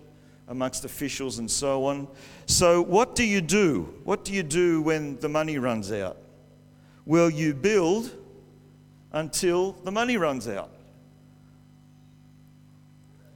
amongst 0.50 0.84
officials 0.84 1.38
and 1.38 1.48
so 1.48 1.86
on. 1.86 2.08
So, 2.46 2.82
what 2.82 3.14
do 3.14 3.24
you 3.24 3.40
do? 3.40 3.94
What 4.04 4.24
do 4.24 4.34
you 4.34 4.42
do 4.42 4.82
when 4.82 5.18
the 5.20 5.28
money 5.28 5.58
runs 5.58 5.90
out? 5.92 6.18
Well, 7.06 7.30
you 7.30 7.54
build 7.54 8.10
until 9.12 9.72
the 9.84 9.92
money 9.92 10.16
runs 10.16 10.48
out. 10.48 10.70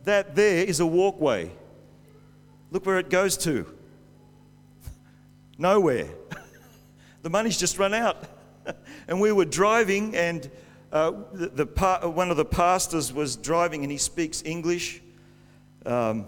That 0.02 0.34
there 0.34 0.64
is 0.64 0.80
a 0.80 0.86
walkway. 0.86 1.50
Look 2.72 2.84
where 2.84 2.98
it 2.98 3.08
goes 3.08 3.36
to. 3.38 3.72
Nowhere. 5.58 6.08
the 7.22 7.30
money's 7.30 7.56
just 7.56 7.78
run 7.78 7.94
out. 7.94 8.24
and 9.08 9.20
we 9.20 9.30
were 9.30 9.44
driving, 9.44 10.16
and 10.16 10.50
uh, 10.92 11.12
the, 11.32 11.64
the 11.64 12.08
one 12.08 12.32
of 12.32 12.36
the 12.36 12.44
pastors 12.44 13.12
was 13.12 13.36
driving, 13.36 13.84
and 13.84 13.92
he 13.92 13.98
speaks 13.98 14.42
English. 14.44 15.00
Um, 15.86 16.26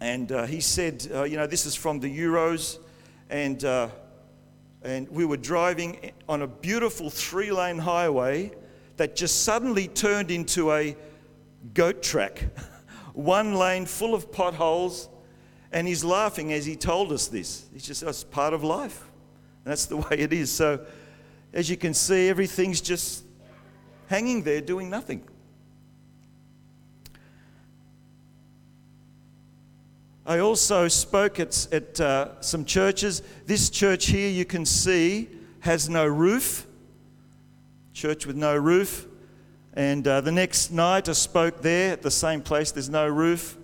and 0.00 0.30
uh, 0.30 0.46
he 0.46 0.60
said, 0.60 1.06
uh, 1.12 1.24
You 1.24 1.36
know, 1.36 1.46
this 1.46 1.66
is 1.66 1.74
from 1.74 2.00
the 2.00 2.18
Euros. 2.18 2.78
And, 3.30 3.64
uh, 3.64 3.88
and 4.82 5.08
we 5.08 5.24
were 5.24 5.36
driving 5.36 6.12
on 6.28 6.42
a 6.42 6.46
beautiful 6.46 7.10
three 7.10 7.50
lane 7.50 7.78
highway 7.78 8.52
that 8.96 9.16
just 9.16 9.44
suddenly 9.44 9.88
turned 9.88 10.30
into 10.30 10.72
a 10.72 10.96
goat 11.74 12.02
track. 12.02 12.44
One 13.14 13.54
lane 13.54 13.86
full 13.86 14.14
of 14.14 14.30
potholes. 14.30 15.08
And 15.72 15.88
he's 15.88 16.04
laughing 16.04 16.52
as 16.52 16.64
he 16.64 16.76
told 16.76 17.12
us 17.12 17.26
this. 17.28 17.66
He's 17.72 17.84
just, 17.84 18.02
that's 18.02 18.24
part 18.24 18.54
of 18.54 18.62
life. 18.62 19.04
That's 19.64 19.86
the 19.86 19.96
way 19.96 20.18
it 20.18 20.32
is. 20.32 20.50
So, 20.50 20.86
as 21.52 21.68
you 21.70 21.76
can 21.76 21.94
see, 21.94 22.28
everything's 22.28 22.80
just 22.80 23.24
hanging 24.08 24.42
there 24.42 24.60
doing 24.60 24.88
nothing. 24.90 25.26
I 30.26 30.40
also 30.40 30.88
spoke 30.88 31.38
at, 31.38 31.68
at 31.72 32.00
uh, 32.00 32.40
some 32.40 32.64
churches. 32.64 33.22
This 33.46 33.70
church 33.70 34.06
here, 34.06 34.28
you 34.28 34.44
can 34.44 34.66
see, 34.66 35.28
has 35.60 35.88
no 35.88 36.04
roof. 36.04 36.66
Church 37.92 38.26
with 38.26 38.34
no 38.34 38.56
roof. 38.56 39.06
And 39.74 40.06
uh, 40.08 40.20
the 40.22 40.32
next 40.32 40.72
night, 40.72 41.08
I 41.08 41.12
spoke 41.12 41.62
there 41.62 41.92
at 41.92 42.02
the 42.02 42.10
same 42.10 42.40
place, 42.40 42.72
there's 42.72 42.88
no 42.88 43.06
roof, 43.06 43.56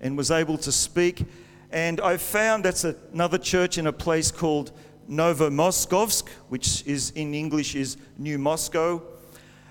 and 0.00 0.16
was 0.16 0.32
able 0.32 0.58
to 0.58 0.72
speak. 0.72 1.24
And 1.70 2.00
I 2.00 2.16
found 2.16 2.64
that's 2.64 2.82
another 2.82 3.38
church 3.38 3.78
in 3.78 3.86
a 3.86 3.92
place 3.92 4.32
called 4.32 4.72
Novomoskovsk, 5.08 6.28
which 6.48 6.84
is 6.84 7.10
in 7.10 7.32
English 7.32 7.76
is 7.76 7.96
New 8.16 8.38
Moscow. 8.38 9.02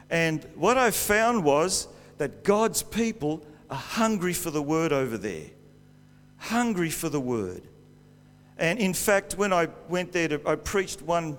And 0.10 0.48
what 0.56 0.78
I 0.78 0.92
found 0.92 1.44
was 1.44 1.90
that 2.20 2.46
God's 2.46 2.84
people 2.84 3.46
are 3.70 3.76
hungry 3.76 4.34
for 4.34 4.50
the 4.50 4.62
word 4.62 4.94
over 4.94 5.18
there 5.18 5.48
hungry 6.38 6.90
for 6.90 7.10
the 7.10 7.20
word. 7.20 7.68
And 8.58 8.80
in 8.80 8.94
fact, 8.94 9.38
when 9.38 9.54
I 9.54 9.68
went 9.88 10.12
there, 10.12 10.28
to, 10.30 10.42
I 10.46 10.56
preached 10.56 11.02
one, 11.02 11.38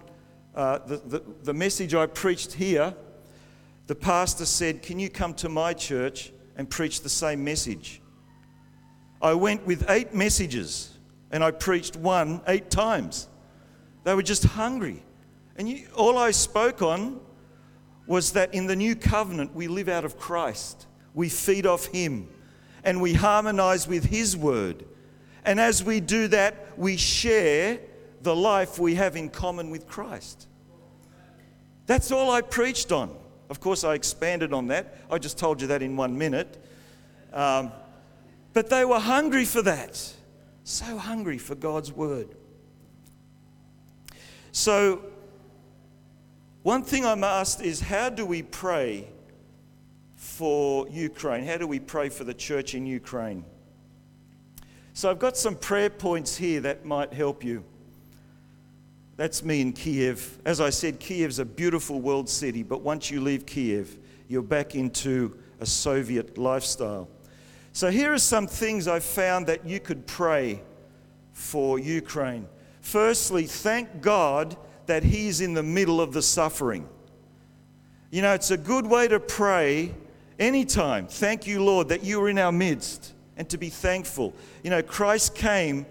uh, 0.54 0.78
the, 0.78 0.96
the, 0.98 1.22
the 1.44 1.54
message 1.54 1.94
I 1.94 2.06
preached 2.06 2.52
here, 2.52 2.94
the 3.86 3.94
pastor 3.94 4.44
said, 4.44 4.82
Can 4.82 4.98
you 4.98 5.08
come 5.08 5.34
to 5.34 5.48
my 5.48 5.72
church 5.72 6.32
and 6.56 6.68
preach 6.68 7.00
the 7.00 7.08
same 7.08 7.42
message? 7.42 8.00
I 9.20 9.34
went 9.34 9.66
with 9.66 9.90
eight 9.90 10.14
messages 10.14 10.96
and 11.30 11.42
I 11.42 11.50
preached 11.50 11.96
one 11.96 12.40
eight 12.46 12.70
times. 12.70 13.28
They 14.04 14.14
were 14.14 14.22
just 14.22 14.44
hungry. 14.44 15.02
And 15.56 15.68
you, 15.68 15.88
all 15.96 16.16
I 16.16 16.30
spoke 16.30 16.82
on 16.82 17.20
was 18.06 18.32
that 18.32 18.54
in 18.54 18.66
the 18.66 18.76
new 18.76 18.94
covenant, 18.94 19.54
we 19.54 19.66
live 19.68 19.88
out 19.88 20.04
of 20.04 20.16
Christ, 20.16 20.86
we 21.14 21.28
feed 21.28 21.66
off 21.66 21.86
Him 21.86 22.28
and 22.84 23.00
we 23.00 23.14
harmonize 23.14 23.86
with 23.88 24.04
His 24.04 24.36
word. 24.36 24.84
And 25.44 25.58
as 25.58 25.82
we 25.82 26.00
do 26.00 26.28
that, 26.28 26.78
we 26.78 26.96
share 26.96 27.80
the 28.22 28.34
life 28.34 28.78
we 28.78 28.96
have 28.96 29.16
in 29.16 29.30
common 29.30 29.70
with 29.70 29.86
Christ. 29.86 30.46
That's 31.86 32.10
all 32.10 32.30
I 32.30 32.42
preached 32.42 32.92
on. 32.92 33.16
Of 33.48 33.60
course, 33.60 33.82
I 33.82 33.94
expanded 33.94 34.52
on 34.52 34.66
that. 34.68 34.98
I 35.10 35.18
just 35.18 35.38
told 35.38 35.62
you 35.62 35.68
that 35.68 35.82
in 35.82 35.96
one 35.96 36.18
minute. 36.18 36.62
Um, 37.32 37.72
but 38.52 38.68
they 38.68 38.84
were 38.84 38.98
hungry 38.98 39.44
for 39.44 39.62
that. 39.62 40.14
So 40.64 40.98
hungry 40.98 41.38
for 41.38 41.54
God's 41.54 41.92
word. 41.92 42.28
So, 44.52 45.02
one 46.62 46.82
thing 46.82 47.06
I'm 47.06 47.24
asked 47.24 47.62
is 47.62 47.80
how 47.80 48.10
do 48.10 48.26
we 48.26 48.42
pray 48.42 49.08
for 50.38 50.86
Ukraine? 50.88 51.44
How 51.44 51.56
do 51.56 51.66
we 51.66 51.80
pray 51.80 52.08
for 52.08 52.22
the 52.22 52.32
church 52.32 52.76
in 52.76 52.86
Ukraine? 52.86 53.44
So 54.94 55.10
I've 55.10 55.18
got 55.18 55.36
some 55.36 55.56
prayer 55.56 55.90
points 55.90 56.36
here 56.36 56.60
that 56.60 56.84
might 56.84 57.12
help 57.12 57.42
you. 57.42 57.64
That's 59.16 59.42
me 59.42 59.60
in 59.60 59.72
Kiev. 59.72 60.38
As 60.44 60.60
I 60.60 60.70
said, 60.70 61.00
Kiev's 61.00 61.40
a 61.40 61.44
beautiful 61.44 62.00
world 62.00 62.28
city, 62.28 62.62
but 62.62 62.82
once 62.82 63.10
you 63.10 63.20
leave 63.20 63.46
Kiev, 63.46 63.98
you're 64.28 64.42
back 64.42 64.76
into 64.76 65.36
a 65.58 65.66
Soviet 65.66 66.38
lifestyle. 66.38 67.08
So 67.72 67.90
here 67.90 68.12
are 68.12 68.18
some 68.18 68.46
things 68.46 68.86
I've 68.86 69.02
found 69.02 69.48
that 69.48 69.66
you 69.66 69.80
could 69.80 70.06
pray 70.06 70.62
for 71.32 71.80
Ukraine. 71.80 72.46
Firstly, 72.80 73.42
thank 73.42 74.02
God 74.02 74.56
that 74.86 75.02
He's 75.02 75.40
in 75.40 75.54
the 75.54 75.64
middle 75.64 76.00
of 76.00 76.12
the 76.12 76.22
suffering. 76.22 76.88
You 78.12 78.22
know, 78.22 78.34
it's 78.34 78.52
a 78.52 78.56
good 78.56 78.86
way 78.86 79.08
to 79.08 79.18
pray 79.18 79.94
anytime. 80.38 81.06
Thank 81.06 81.46
you, 81.46 81.62
Lord, 81.62 81.88
that 81.88 82.04
you 82.04 82.20
are 82.22 82.28
in 82.28 82.38
our 82.38 82.52
midst 82.52 83.14
and 83.36 83.48
to 83.50 83.58
be 83.58 83.68
thankful. 83.68 84.34
You 84.62 84.70
know, 84.70 84.82
Christ 84.82 85.34
came, 85.34 85.86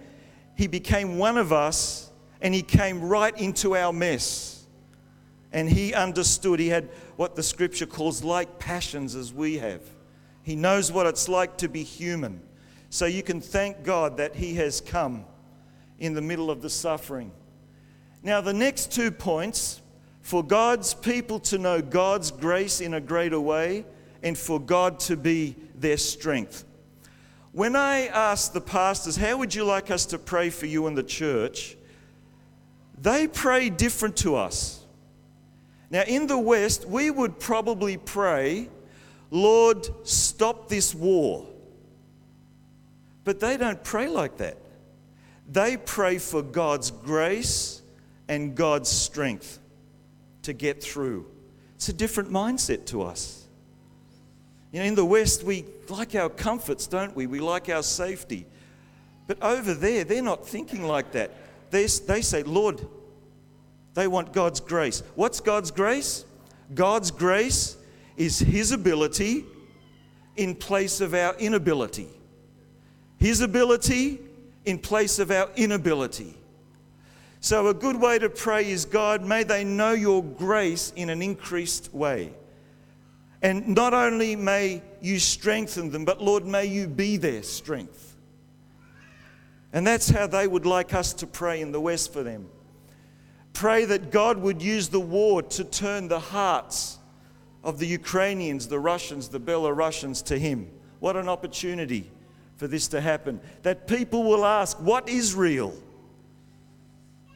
He 0.56 0.68
became 0.68 1.18
one 1.18 1.38
of 1.38 1.54
us, 1.54 2.12
and 2.42 2.54
He 2.54 2.62
came 2.62 3.02
right 3.02 3.38
into 3.38 3.76
our 3.76 3.94
mess. 3.94 4.66
And 5.52 5.70
He 5.70 5.94
understood. 5.94 6.60
He 6.60 6.68
had 6.68 6.90
what 7.16 7.36
the 7.36 7.44
scripture 7.44 7.86
calls 7.86 8.24
like 8.24 8.60
passions 8.60 9.16
as 9.16 9.34
we 9.34 9.58
have. 9.58 9.82
He 10.44 10.56
knows 10.56 10.92
what 10.92 11.08
it's 11.08 11.28
like 11.28 11.58
to 11.58 11.68
be 11.68 11.84
human. 11.84 12.42
So 12.90 13.06
you 13.06 13.24
can 13.24 13.42
thank 13.42 13.84
God 13.84 14.18
that 14.18 14.36
He 14.36 14.56
has 14.56 14.82
come 14.82 15.26
in 16.00 16.14
the 16.14 16.22
middle 16.22 16.52
of 16.52 16.62
the 16.62 16.70
suffering. 16.70 17.32
Now, 18.24 18.42
the 18.42 18.54
next 18.54 18.92
two 18.92 19.12
points 19.12 19.82
for 20.22 20.44
God's 20.44 20.94
people 20.94 21.40
to 21.40 21.58
know 21.58 21.82
God's 21.82 22.32
grace 22.32 22.82
in 22.82 22.94
a 22.94 23.02
greater 23.02 23.40
way 23.40 23.86
and 24.24 24.38
for 24.38 24.60
God 24.60 25.00
to 25.02 25.16
be 25.16 25.56
their 25.76 25.98
strength. 25.98 26.66
When 27.52 27.76
I 27.76 28.08
asked 28.08 28.54
the 28.54 28.62
pastors, 28.62 29.16
How 29.16 29.38
would 29.38 29.56
you 29.56 29.64
like 29.64 29.90
us 29.90 30.06
to 30.08 30.20
pray 30.20 30.50
for 30.50 30.66
you 30.66 30.88
in 30.88 30.96
the 30.96 31.04
church? 31.04 31.78
they 32.98 33.28
pray 33.28 33.70
different 33.70 34.18
to 34.18 34.36
us. 34.36 34.84
Now, 35.90 36.02
in 36.02 36.28
the 36.28 36.38
West, 36.38 36.86
we 36.86 37.10
would 37.12 37.40
probably 37.40 37.98
pray, 37.98 38.70
Lord, 39.30 39.88
stop 40.06 40.68
this 40.68 40.94
war. 40.94 41.46
But 43.24 43.40
they 43.40 43.58
don't 43.58 43.82
pray 43.84 44.08
like 44.08 44.38
that. 44.38 44.58
They 45.50 45.78
pray 45.78 46.18
for 46.18 46.42
God's 46.42 46.92
grace 46.92 47.82
and 48.28 48.56
God's 48.56 48.90
strength 48.90 49.60
to 50.42 50.54
get 50.54 50.84
through. 50.84 51.26
It's 51.76 51.90
a 51.90 51.94
different 51.94 52.32
mindset 52.32 52.86
to 52.88 53.04
us. 53.04 53.47
You 54.72 54.80
know, 54.80 54.86
in 54.86 54.96
the 54.96 55.06
West, 55.06 55.44
we 55.44 55.66
like 55.90 56.16
our 56.16 56.30
comforts, 56.30 56.88
don't 56.88 57.16
we? 57.16 57.28
We 57.28 57.40
like 57.40 57.70
our 57.70 57.84
safety. 57.84 58.46
But 59.28 59.42
over 59.42 59.74
there, 59.74 60.04
they're 60.04 60.22
not 60.22 60.48
thinking 60.48 60.84
like 60.84 61.12
that. 61.14 61.32
They, 61.70 61.86
they 61.86 62.22
say, 62.22 62.44
Lord, 62.44 62.86
they 63.94 64.08
want 64.08 64.34
God's 64.34 64.60
grace. 64.60 65.04
What's 65.16 65.40
God's 65.40 65.72
grace? 65.72 66.26
God's 66.74 67.12
grace 67.12 67.78
is 68.16 68.40
His 68.40 68.72
ability 68.72 69.46
in 70.36 70.56
place 70.56 71.02
of 71.02 71.14
our 71.14 71.36
inability. 71.36 72.10
His 73.18 73.42
ability 73.42 74.20
in 74.66 74.80
place 74.80 75.20
of 75.20 75.32
our 75.32 75.50
inability. 75.56 76.36
So, 77.40 77.68
a 77.68 77.74
good 77.74 77.96
way 77.96 78.20
to 78.20 78.30
pray 78.30 78.70
is 78.70 78.86
God, 78.86 79.24
may 79.24 79.44
they 79.44 79.64
know 79.64 79.94
your 79.94 80.24
grace 80.24 80.92
in 80.96 81.10
an 81.10 81.22
increased 81.22 81.94
way. 81.94 82.34
And 83.42 83.76
not 83.76 83.94
only 83.94 84.36
may 84.36 84.82
you 85.02 85.20
strengthen 85.20 85.92
them, 85.92 86.06
but 86.06 86.22
Lord, 86.22 86.46
may 86.46 86.66
you 86.66 86.88
be 86.88 87.18
their 87.18 87.44
strength. 87.44 88.16
And 89.74 89.86
that's 89.86 90.10
how 90.10 90.28
they 90.28 90.48
would 90.48 90.66
like 90.66 90.94
us 90.94 91.14
to 91.14 91.28
pray 91.28 91.62
in 91.62 91.72
the 91.72 91.80
West 91.80 92.14
for 92.14 92.24
them. 92.24 92.50
Pray 93.54 93.86
that 93.86 94.12
God 94.12 94.38
would 94.38 94.62
use 94.62 94.90
the 94.90 95.00
war 95.00 95.42
to 95.42 95.64
turn 95.64 96.08
the 96.08 96.20
hearts 96.20 96.98
of 97.64 97.80
the 97.80 97.88
Ukrainians, 97.88 98.68
the 98.68 98.80
Russians, 98.80 99.30
the 99.30 99.40
Belarusians 99.40 100.24
to 100.26 100.40
Him. 100.40 100.70
What 101.00 101.16
an 101.16 101.28
opportunity 101.28 102.10
for 102.56 102.68
this 102.68 102.88
to 102.90 103.02
happen. 103.02 103.40
That 103.64 103.88
people 103.88 104.24
will 104.24 104.46
ask, 104.46 104.78
What 104.80 105.10
is 105.10 105.36
real? 105.36 105.74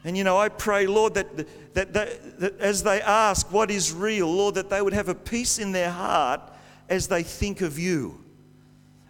And 0.03 0.17
you 0.17 0.23
know, 0.23 0.37
I 0.37 0.49
pray, 0.49 0.87
Lord, 0.87 1.13
that, 1.13 1.47
that, 1.73 1.93
that, 1.93 2.39
that, 2.39 2.59
as 2.59 2.83
they 2.83 3.01
ask 3.01 3.51
what 3.51 3.71
is 3.71 3.93
real, 3.93 4.31
Lord, 4.31 4.55
that 4.55 4.69
they 4.69 4.81
would 4.81 4.93
have 4.93 5.09
a 5.09 5.15
peace 5.15 5.59
in 5.59 5.71
their 5.71 5.89
heart 5.89 6.41
as 6.89 7.07
they 7.07 7.23
think 7.23 7.61
of 7.61 7.79
you. 7.79 8.21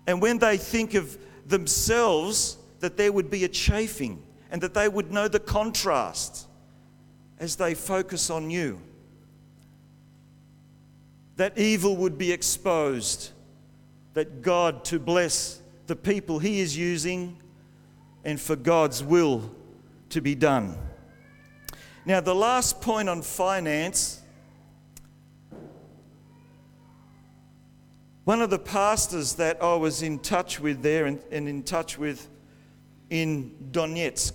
And 0.06 0.22
when 0.22 0.38
they 0.38 0.58
think 0.58 0.94
of 0.94 1.18
themselves, 1.48 2.58
that 2.80 2.98
there 2.98 3.12
would 3.12 3.30
be 3.30 3.44
a 3.44 3.48
chafing 3.48 4.22
and 4.52 4.62
that 4.62 4.74
they 4.74 4.88
would 4.88 5.12
know 5.12 5.28
the 5.28 5.40
contrast 5.40 6.48
as 7.40 7.56
they 7.56 7.74
focus 7.74 8.30
on 8.30 8.50
you. 8.50 8.80
That 11.38 11.58
evil 11.58 11.96
would 11.98 12.18
be 12.18 12.32
exposed, 12.32 13.32
that 14.14 14.42
God 14.42 14.84
to 14.86 15.00
bless 15.00 15.62
the 15.88 15.96
people 15.96 16.38
He 16.40 16.60
is 16.60 16.78
using 16.78 17.38
and 18.24 18.40
for 18.40 18.56
God's 18.56 19.04
will 19.04 19.50
to 20.10 20.22
be 20.22 20.36
done. 20.36 20.78
Now, 22.04 22.20
the 22.20 22.34
last 22.34 22.82
point 22.82 23.10
on 23.10 23.22
finance 23.22 24.22
one 28.24 28.42
of 28.42 28.50
the 28.50 28.60
pastors 28.60 29.34
that 29.36 29.62
I 29.62 29.76
was 29.76 30.04
in 30.04 30.20
touch 30.20 30.60
with 30.60 30.82
there 30.82 31.06
and, 31.06 31.20
and 31.32 31.48
in 31.48 31.64
touch 31.64 31.98
with 31.98 32.30
in 33.10 33.52
Donetsk, 33.72 34.34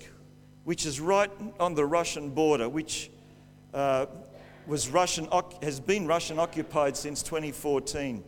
which 0.65 0.85
is 0.87 1.01
right 1.01 1.31
on 1.59 1.75
the 1.75 1.85
Russian 1.85 2.31
border, 2.31 2.69
which 2.69 3.11
uh, 3.73 4.07
was 4.67 4.89
Russian, 4.89 5.29
has 5.63 5.81
been 5.81 6.07
Russian 6.07 6.39
occupied 6.39 6.97
since 6.97 7.23
2014. 7.23 8.23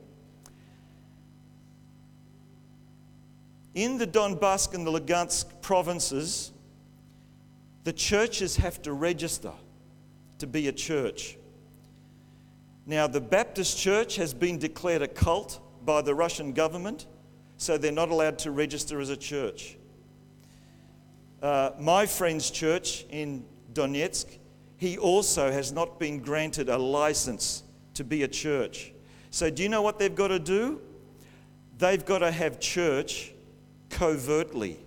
In 3.75 3.99
the 3.99 4.07
Donbass 4.07 4.73
and 4.75 4.87
the 4.87 4.92
Lugansk 4.92 5.61
provinces, 5.61 6.52
the 7.88 7.92
churches 7.95 8.57
have 8.57 8.83
to 8.83 8.92
register 8.92 9.54
to 10.37 10.47
be 10.47 10.68
a 10.68 10.73
church. 10.73 11.38
Now, 12.85 13.07
the 13.07 13.23
Baptist 13.23 13.78
church 13.78 14.16
has 14.16 14.35
been 14.35 14.59
declared 14.59 15.00
a 15.00 15.09
cult 15.09 15.59
by 15.87 16.02
the 16.02 16.14
Russian 16.14 16.52
government, 16.52 17.07
so 17.57 17.78
they're 17.78 17.90
not 17.90 18.11
allowed 18.11 18.38
to 18.40 18.50
register 18.50 19.00
as 19.00 19.09
a 19.09 19.16
church. 19.16 19.78
Uh, 21.40 21.71
my 21.80 22.04
friend's 22.04 22.50
church 22.50 23.07
in 23.09 23.42
Donetsk, 23.73 24.37
he 24.76 24.99
also 24.99 25.50
has 25.50 25.73
not 25.73 25.99
been 25.99 26.18
granted 26.18 26.68
a 26.68 26.76
license 26.76 27.62
to 27.95 28.04
be 28.04 28.23
a 28.23 28.28
church. 28.28 28.92
So, 29.30 29.49
do 29.49 29.62
you 29.62 29.71
know 29.71 29.80
what 29.80 29.99
they've 29.99 30.14
got 30.14 30.28
to 30.28 30.38
do? 30.38 30.83
They've 31.78 32.04
got 32.04 32.18
to 32.18 32.30
have 32.30 32.61
church 32.61 33.33
covertly. 33.88 34.78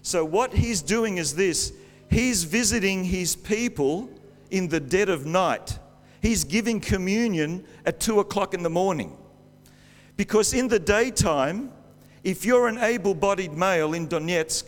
So, 0.00 0.24
what 0.24 0.54
he's 0.54 0.80
doing 0.80 1.18
is 1.18 1.34
this 1.34 1.74
He's 2.12 2.44
visiting 2.44 3.04
his 3.04 3.34
people 3.34 4.10
in 4.50 4.68
the 4.68 4.80
dead 4.80 5.08
of 5.08 5.24
night. 5.24 5.78
He's 6.20 6.44
giving 6.44 6.78
communion 6.78 7.64
at 7.86 8.00
two 8.00 8.20
o'clock 8.20 8.52
in 8.52 8.62
the 8.62 8.68
morning. 8.68 9.16
Because 10.18 10.52
in 10.52 10.68
the 10.68 10.78
daytime, 10.78 11.72
if 12.22 12.44
you're 12.44 12.68
an 12.68 12.76
able 12.76 13.14
bodied 13.14 13.54
male 13.54 13.94
in 13.94 14.08
Donetsk, 14.08 14.64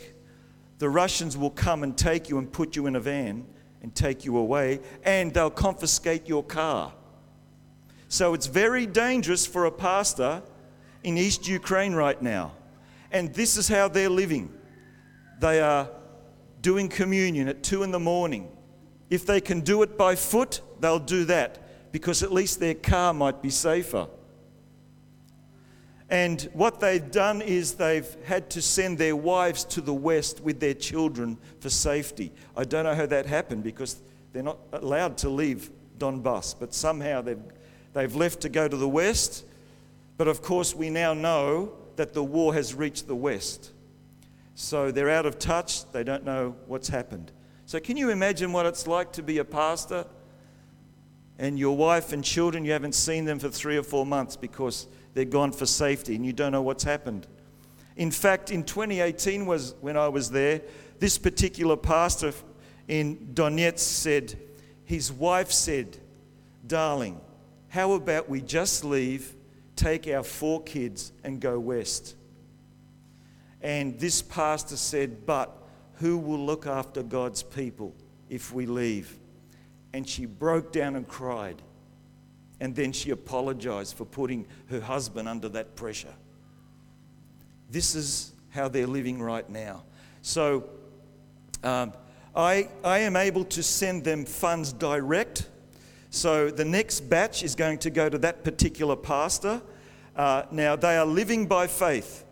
the 0.79 0.89
Russians 0.89 1.37
will 1.37 1.51
come 1.51 1.83
and 1.83 1.97
take 1.99 2.31
you 2.31 2.39
and 2.39 2.51
put 2.51 2.77
you 2.77 2.87
in 2.87 2.97
a 2.97 3.01
van 3.01 3.47
and 3.83 3.95
take 3.95 4.25
you 4.25 4.39
away, 4.39 4.81
and 5.05 5.35
they'll 5.35 5.51
confiscate 5.51 6.27
your 6.27 6.43
car. 6.43 6.95
So 8.09 8.33
it's 8.33 8.47
very 8.47 8.87
dangerous 8.87 9.47
for 9.47 9.67
a 9.67 9.71
pastor 9.71 10.43
in 11.03 11.19
East 11.19 11.47
Ukraine 11.47 11.93
right 11.93 12.21
now. 12.23 12.53
And 13.13 13.35
this 13.35 13.59
is 13.59 13.69
how 13.69 13.89
they're 13.89 14.09
living. 14.09 14.51
They 15.41 15.61
are 15.61 15.91
doing 16.65 16.89
communion 16.89 17.47
at 17.47 17.63
two 17.63 17.83
in 17.83 17.91
the 17.91 18.01
morning. 18.01 18.49
If 19.11 19.27
they 19.27 19.43
can 19.43 19.61
do 19.61 19.83
it 19.83 19.99
by 19.99 20.15
foot, 20.15 20.63
they'll 20.81 20.99
do 20.99 21.27
that 21.27 21.93
because 21.93 22.23
at 22.23 22.33
least 22.33 22.59
their 22.59 22.75
car 22.75 23.13
might 23.13 23.43
be 23.43 23.51
safer. 23.51 24.09
And 26.09 26.41
what 26.55 26.81
they've 26.81 27.11
done 27.11 27.43
is 27.43 27.75
they've 27.75 28.17
had 28.25 28.49
to 28.51 28.63
send 28.63 28.97
their 28.97 29.15
wives 29.15 29.65
to 29.65 29.83
the 29.83 29.93
west 29.93 30.41
with 30.41 30.59
their 30.59 30.73
children 30.73 31.37
for 31.61 31.69
safety. 31.69 32.33
I 32.57 32.65
don't 32.65 32.85
know 32.85 32.95
how 32.95 33.07
that 33.07 33.27
happened 33.27 33.63
because 33.63 34.01
they're 34.33 34.43
not 34.43 34.59
allowed 34.73 35.19
to 35.19 35.29
leave 35.29 35.71
Donbass, 35.99 36.55
but 36.59 36.73
somehow 36.73 37.21
they've, 37.21 37.43
they've 37.93 38.17
left 38.17 38.41
to 38.41 38.49
go 38.49 38.69
to 38.69 38.77
the 38.77 38.89
west. 38.89 39.45
But 40.17 40.29
of 40.29 40.41
course, 40.41 40.75
we 40.75 40.89
now 40.89 41.13
know 41.13 41.75
that 41.97 42.15
the 42.15 42.25
war 42.25 42.55
has 42.55 42.73
reached 42.75 43.07
the 43.07 43.17
west. 43.17 43.71
So 44.55 44.91
they're 44.91 45.11
out 45.11 45.27
of 45.27 45.39
touch, 45.39 45.91
they 45.93 46.05
don't 46.05 46.25
know 46.25 46.55
what's 46.67 46.89
happened. 46.89 47.33
So, 47.67 47.81
can 47.81 47.97
you 47.97 48.11
imagine 48.11 48.53
what 48.53 48.67
it's 48.67 48.87
like 48.87 49.13
to 49.13 49.23
be 49.23 49.39
a 49.39 49.45
pastor 49.45 50.07
and 51.39 51.59
your 51.59 51.77
wife 51.77 52.13
and 52.13 52.23
children, 52.23 52.65
you 52.65 52.73
haven't 52.73 52.95
seen 52.95 53.25
them 53.25 53.39
for 53.39 53.49
three 53.49 53.77
or 53.77 53.83
four 53.83 54.07
months 54.07 54.37
because 54.37 54.87
they're 55.15 55.25
gone 55.25 55.51
for 55.51 55.67
safety 55.67 56.15
and 56.15 56.25
you 56.25 56.33
don't 56.33 56.53
know 56.53 56.63
what's 56.63 56.85
happened? 56.85 57.27
In 57.97 58.11
fact, 58.11 58.51
in 58.51 58.65
2018 58.65 59.47
was 59.47 59.75
when 59.81 59.97
I 59.97 60.09
was 60.09 60.31
there, 60.31 60.61
this 60.99 61.19
particular 61.19 61.77
pastor 61.77 62.33
in 62.87 63.31
Donetsk 63.35 63.79
said, 63.79 64.39
his 64.85 65.11
wife 65.11 65.51
said, 65.51 65.97
Darling, 66.67 67.21
how 67.69 67.93
about 67.93 68.29
we 68.29 68.41
just 68.41 68.85
leave, 68.85 69.35
take 69.75 70.07
our 70.07 70.23
four 70.23 70.63
kids, 70.63 71.13
and 71.25 71.41
go 71.41 71.59
west? 71.59 72.15
And 73.65 73.99
this 73.99 74.21
pastor 74.21 74.77
said, 74.77 75.25
But 75.25 75.51
who 75.95 76.19
will 76.19 76.39
look 76.39 76.67
after 76.67 77.03
God's 77.03 77.43
people 77.43 77.95
if 78.29 78.53
we 78.53 78.67
leave? 78.67 79.19
And 79.95 80.07
she 80.07 80.27
broke 80.27 80.71
down 80.71 80.97
and 80.97 81.09
cried. 81.09 81.63
And 82.61 82.77
then 82.77 82.93
she 82.93 83.11
apologized 83.11 83.97
for 83.97 84.05
putting 84.05 84.47
her 84.69 84.81
husband 84.81 85.29
under 85.29 85.49
that 85.49 85.77
pressure. 85.77 86.15
This 87.71 87.95
is 87.95 88.33
how 88.51 88.69
they're 88.69 88.87
living 88.87 89.21
right 89.21 89.49
now. 89.49 89.83
So 90.21 90.69
um, 91.63 91.95
I, 92.37 92.69
I 92.85 92.99
am 92.99 93.17
able 93.17 93.45
to 93.47 93.63
send 93.63 94.05
them 94.05 94.27
funds 94.27 94.75
direct. 94.75 95.49
So 96.11 96.51
the 96.51 96.65
next 96.67 97.01
batch 97.01 97.43
is 97.43 97.55
going 97.55 97.79
to 97.79 97.91
go 97.91 98.11
to 98.11 98.19
that 98.19 98.45
particular 98.45 98.95
pastor. 98.95 99.63
Uh, 100.15 100.43
now, 100.51 100.77
they 100.77 100.97
are 100.97 101.07
living 101.07 101.47
by 101.47 101.67
faith. 101.67 102.25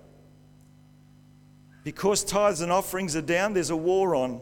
Because 1.85 2.23
tithes 2.23 2.61
and 2.61 2.71
offerings 2.71 3.16
are 3.16 3.23
down, 3.23 3.55
there's 3.55 3.71
a 3.71 3.77
war 3.77 4.14
on. 4.14 4.40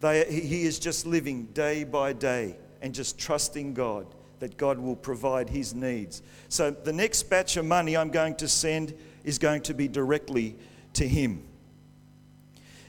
They, 0.00 0.24
he 0.30 0.64
is 0.64 0.78
just 0.78 1.06
living 1.06 1.46
day 1.46 1.84
by 1.84 2.12
day 2.12 2.56
and 2.82 2.94
just 2.94 3.18
trusting 3.18 3.74
God 3.74 4.06
that 4.40 4.56
God 4.56 4.78
will 4.78 4.96
provide 4.96 5.48
his 5.48 5.72
needs. 5.72 6.20
So 6.48 6.72
the 6.72 6.92
next 6.92 7.22
batch 7.24 7.56
of 7.56 7.64
money 7.64 7.96
I'm 7.96 8.10
going 8.10 8.34
to 8.36 8.48
send 8.48 8.92
is 9.22 9.38
going 9.38 9.62
to 9.62 9.74
be 9.74 9.86
directly 9.86 10.56
to 10.94 11.06
him. 11.06 11.44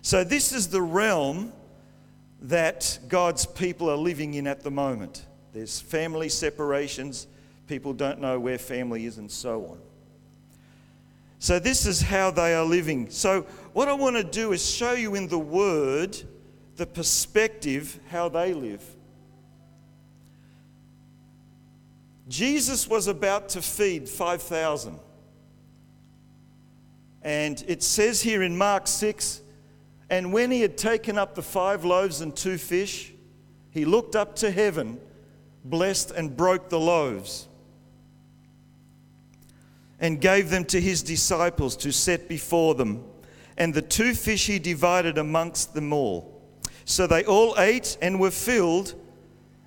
So 0.01 0.23
this 0.23 0.51
is 0.51 0.67
the 0.67 0.81
realm 0.81 1.53
that 2.41 2.99
God's 3.07 3.45
people 3.45 3.89
are 3.89 3.95
living 3.95 4.33
in 4.33 4.47
at 4.47 4.61
the 4.61 4.71
moment. 4.71 5.25
There's 5.53 5.79
family 5.79 6.27
separations, 6.27 7.27
people 7.67 7.93
don't 7.93 8.19
know 8.19 8.39
where 8.39 8.57
family 8.57 9.05
is, 9.05 9.19
and 9.19 9.31
so 9.31 9.65
on. 9.67 9.77
So, 11.43 11.59
this 11.59 11.85
is 11.85 12.01
how 12.01 12.31
they 12.31 12.55
are 12.55 12.63
living. 12.63 13.09
So, 13.09 13.41
what 13.73 13.89
I 13.89 13.93
want 13.93 14.15
to 14.15 14.23
do 14.23 14.53
is 14.53 14.65
show 14.65 14.93
you 14.93 15.15
in 15.15 15.27
the 15.27 15.37
Word 15.37 16.17
the 16.77 16.85
perspective 16.85 17.99
how 18.07 18.29
they 18.29 18.53
live. 18.53 18.81
Jesus 22.29 22.87
was 22.87 23.07
about 23.07 23.49
to 23.49 23.61
feed 23.61 24.07
5,000. 24.07 24.97
And 27.23 27.61
it 27.67 27.83
says 27.83 28.21
here 28.21 28.41
in 28.41 28.57
Mark 28.57 28.87
6 28.87 29.41
and 30.09 30.31
when 30.31 30.49
he 30.49 30.61
had 30.61 30.77
taken 30.77 31.17
up 31.17 31.35
the 31.35 31.43
five 31.43 31.83
loaves 31.83 32.21
and 32.21 32.33
two 32.33 32.57
fish, 32.57 33.11
he 33.69 33.83
looked 33.83 34.15
up 34.15 34.37
to 34.37 34.49
heaven, 34.49 34.97
blessed 35.65 36.11
and 36.11 36.37
broke 36.37 36.69
the 36.69 36.79
loaves 36.79 37.49
and 40.03 40.19
gave 40.19 40.49
them 40.49 40.65
to 40.65 40.81
his 40.81 41.01
disciples 41.01 41.77
to 41.77 41.89
set 41.93 42.27
before 42.27 42.75
them. 42.75 43.01
And 43.57 43.73
the 43.73 43.81
two 43.81 44.13
fish 44.13 44.47
he 44.47 44.59
divided 44.59 45.17
amongst 45.17 45.73
them 45.73 45.93
all. 45.93 46.41
So 46.83 47.07
they 47.07 47.23
all 47.23 47.55
ate 47.57 47.97
and 48.01 48.19
were 48.19 48.29
filled, 48.29 48.95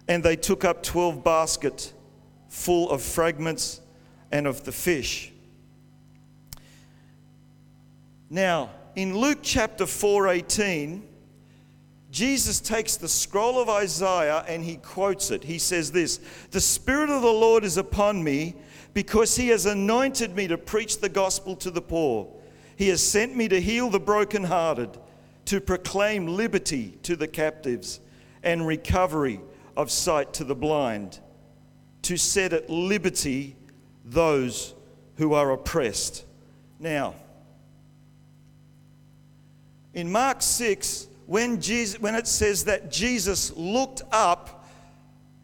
and 0.07 0.23
they 0.23 0.37
took 0.37 0.63
up 0.63 0.83
12 0.83 1.25
baskets 1.25 1.95
full 2.51 2.91
of 2.91 3.01
fragments 3.01 3.81
and 4.31 4.47
of 4.47 4.65
the 4.65 4.73
fish. 4.73 5.33
Now, 8.29 8.71
in 8.95 9.17
Luke 9.17 9.39
chapter 9.41 9.87
4:18, 9.87 11.03
Jesus 12.11 12.61
takes 12.61 12.97
the 12.97 13.09
scroll 13.09 13.59
of 13.59 13.71
Isaiah 13.71 14.45
and 14.47 14.65
he 14.65 14.77
quotes 14.77 15.31
it. 15.31 15.45
He 15.45 15.59
says 15.59 15.93
this, 15.93 16.21
"The 16.51 16.61
spirit 16.61 17.09
of 17.09 17.23
the 17.23 17.33
Lord 17.33 17.65
is 17.65 17.79
upon 17.79 18.23
me 18.23 18.55
because 18.97 19.37
he 19.37 19.49
has 19.49 19.67
anointed 19.67 20.35
me 20.35 20.49
to 20.49 20.57
preach 20.57 21.01
the 21.01 21.09
gospel 21.11 21.55
to 21.55 21.71
the 21.71 21.83
poor. 21.83 22.27
He 22.77 22.89
has 22.89 23.03
sent 23.03 23.37
me 23.37 23.47
to 23.49 23.61
heal 23.61 23.91
the 23.91 24.01
brokenhearted, 24.01 24.97
to 25.45 25.61
proclaim 25.61 26.27
liberty 26.27 26.99
to 27.03 27.15
the 27.15 27.29
captives 27.29 28.01
and 28.43 28.67
recovery 28.67 29.39
of 29.77 29.91
sight 29.91 30.33
to 30.33 30.45
the 30.45 30.55
blind, 30.55 31.21
to 32.01 32.17
set 32.17 32.55
at 32.55 32.71
liberty 32.71 33.57
those 34.03 34.73
who 35.17 35.35
are 35.35 35.51
oppressed." 35.51 36.25
Now, 36.81 37.17
in 39.93 40.11
Mark 40.11 40.41
6, 40.41 41.07
when, 41.27 41.61
Jesus, 41.61 42.01
when 42.01 42.15
it 42.15 42.27
says 42.27 42.65
that 42.65 42.91
Jesus 42.91 43.53
looked 43.55 44.01
up, 44.11 44.67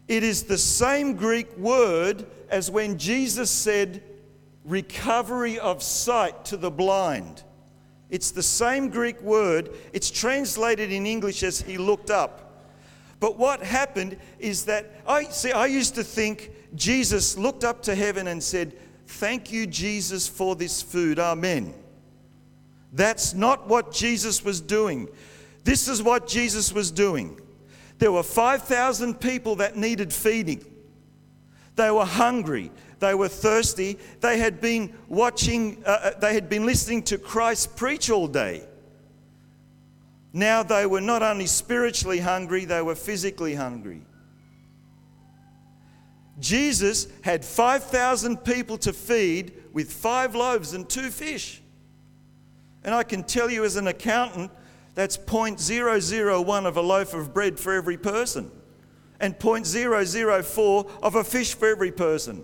it 0.07 0.23
is 0.23 0.43
the 0.43 0.57
same 0.57 1.13
Greek 1.13 1.55
word 1.55 2.25
as 2.53 2.69
when 2.69 2.99
Jesus 2.99 3.49
said, 3.49 4.03
recovery 4.63 5.57
of 5.57 5.81
sight 5.81 6.45
to 6.45 6.55
the 6.55 6.69
blind. 6.69 7.41
It's 8.11 8.29
the 8.29 8.43
same 8.43 8.89
Greek 8.89 9.19
word. 9.23 9.71
It's 9.91 10.11
translated 10.11 10.91
in 10.91 11.07
English 11.07 11.41
as 11.41 11.61
he 11.61 11.79
looked 11.79 12.11
up. 12.11 12.69
But 13.19 13.39
what 13.39 13.63
happened 13.63 14.17
is 14.37 14.65
that 14.65 15.01
I 15.07 15.23
see 15.25 15.51
I 15.51 15.65
used 15.65 15.95
to 15.95 16.03
think 16.03 16.51
Jesus 16.75 17.37
looked 17.37 17.63
up 17.63 17.81
to 17.83 17.95
heaven 17.95 18.27
and 18.27 18.43
said, 18.43 18.77
"Thank 19.07 19.51
you 19.51 19.65
Jesus 19.65 20.27
for 20.27 20.55
this 20.55 20.81
food. 20.81 21.17
Amen." 21.17 21.73
That's 22.91 23.33
not 23.33 23.67
what 23.67 23.91
Jesus 23.91 24.43
was 24.43 24.61
doing. 24.61 25.09
This 25.63 25.87
is 25.87 26.03
what 26.03 26.27
Jesus 26.27 26.71
was 26.71 26.91
doing. 26.91 27.39
There 27.97 28.11
were 28.11 28.21
5,000 28.21 29.19
people 29.19 29.55
that 29.55 29.75
needed 29.75 30.13
feeding. 30.13 30.63
They 31.75 31.91
were 31.91 32.05
hungry. 32.05 32.71
They 32.99 33.15
were 33.15 33.27
thirsty. 33.27 33.97
They 34.21 34.37
had 34.37 34.61
been 34.61 34.93
watching, 35.07 35.83
uh, 35.85 35.89
uh 35.89 36.19
they 36.19 36.33
had 36.33 36.49
been 36.49 36.65
listening 36.65 37.03
to 37.03 37.17
Christ 37.17 37.75
preach 37.75 38.09
all 38.09 38.27
day. 38.27 38.63
Now 40.31 40.63
they 40.63 40.85
were 40.85 41.01
not 41.01 41.21
only 41.21 41.45
spiritually 41.45 42.19
hungry, 42.19 42.65
they 42.65 42.81
were 42.81 42.95
physically 42.95 43.53
hungry. 43.53 44.01
Jesus 46.39 47.07
had 47.21 47.45
5,000 47.45 48.37
people 48.37 48.77
to 48.79 48.91
feed 48.91 49.53
with 49.71 49.91
five 49.91 50.33
loaves 50.33 50.73
and 50.73 50.89
two 50.89 51.09
fish. 51.09 51.61
And 52.83 52.93
I 52.93 53.03
can 53.03 53.23
tell 53.23 53.49
you 53.49 53.63
as 53.63 53.75
an 53.75 53.87
accountant, 53.87 54.51
that's 54.95 55.17
0.001 55.17 56.65
of 56.65 56.77
a 56.77 56.81
loaf 56.81 57.13
of 57.13 57.33
bread 57.33 57.59
for 57.59 57.73
every 57.73 57.97
person, 57.97 58.51
and 59.23 59.39
0.004 59.39 60.91
of 61.01 61.15
a 61.15 61.23
fish 61.23 61.53
for 61.53 61.69
every 61.69 61.93
person. 61.93 62.43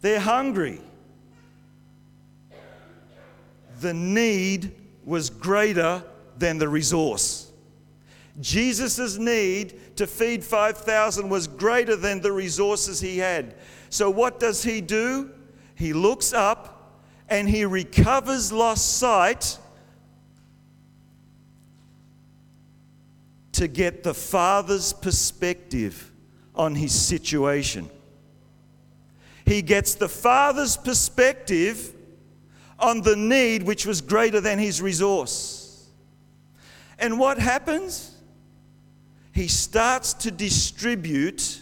They're 0.00 0.18
hungry. 0.18 0.80
The 3.80 3.94
need 3.94 4.74
was 5.04 5.30
greater 5.30 6.02
than 6.36 6.58
the 6.58 6.68
resource. 6.68 7.52
Jesus' 8.40 9.18
need 9.18 9.96
to 9.96 10.08
feed 10.08 10.42
5,000 10.42 11.28
was 11.28 11.46
greater 11.46 11.94
than 11.94 12.20
the 12.20 12.32
resources 12.32 13.00
he 13.00 13.18
had. 13.18 13.54
So, 13.88 14.10
what 14.10 14.40
does 14.40 14.64
he 14.64 14.80
do? 14.80 15.30
He 15.76 15.92
looks 15.92 16.32
up 16.32 16.98
and 17.28 17.48
he 17.48 17.64
recovers 17.64 18.50
lost 18.50 18.98
sight 18.98 19.58
to 23.58 23.66
get 23.66 24.04
the 24.04 24.14
father's 24.14 24.92
perspective 24.92 26.12
on 26.54 26.76
his 26.76 26.92
situation. 26.92 27.90
He 29.44 29.62
gets 29.62 29.96
the 29.96 30.08
father's 30.08 30.76
perspective 30.76 31.92
on 32.78 33.02
the 33.02 33.16
need 33.16 33.64
which 33.64 33.84
was 33.84 34.00
greater 34.00 34.40
than 34.40 34.60
his 34.60 34.80
resource. 34.80 35.88
And 37.00 37.18
what 37.18 37.40
happens? 37.40 38.14
He 39.32 39.48
starts 39.48 40.14
to 40.14 40.30
distribute, 40.30 41.60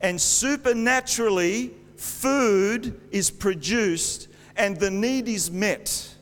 and 0.00 0.18
supernaturally, 0.18 1.72
food 1.96 2.98
is 3.10 3.30
produced 3.30 4.28
and 4.56 4.78
the 4.78 4.90
need 4.90 5.28
is 5.28 5.50
met. 5.50 6.14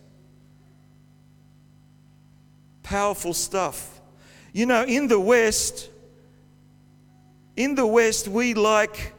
Powerful 2.82 3.32
stuff. 3.32 3.93
You 4.54 4.66
know, 4.66 4.84
in 4.84 5.08
the 5.08 5.18
West, 5.18 5.90
in 7.56 7.74
the 7.74 7.84
West, 7.84 8.28
we 8.28 8.54
like 8.54 9.12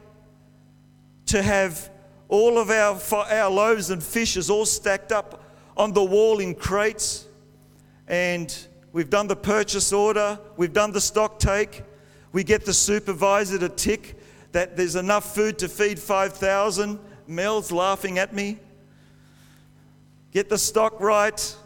to 1.26 1.42
have 1.42 1.90
all 2.30 2.56
of 2.58 2.70
our, 2.70 2.98
our 3.12 3.50
loaves 3.50 3.90
and 3.90 4.02
fishes 4.02 4.48
all 4.48 4.64
stacked 4.64 5.12
up 5.12 5.44
on 5.76 5.92
the 5.92 6.02
wall 6.02 6.38
in 6.38 6.54
crates. 6.54 7.26
And 8.08 8.56
we've 8.92 9.10
done 9.10 9.26
the 9.26 9.36
purchase 9.36 9.92
order, 9.92 10.40
we've 10.56 10.72
done 10.72 10.92
the 10.92 11.02
stock 11.02 11.38
take, 11.38 11.82
we 12.32 12.42
get 12.42 12.64
the 12.64 12.72
supervisor 12.72 13.58
to 13.58 13.68
tick 13.68 14.18
that 14.52 14.74
there's 14.74 14.96
enough 14.96 15.34
food 15.34 15.58
to 15.58 15.68
feed 15.68 15.98
5,000. 15.98 16.98
Mel's 17.26 17.70
laughing 17.70 18.18
at 18.18 18.32
me. 18.32 18.56
Get 20.32 20.48
the 20.48 20.56
stock 20.56 20.98
right. 20.98 21.56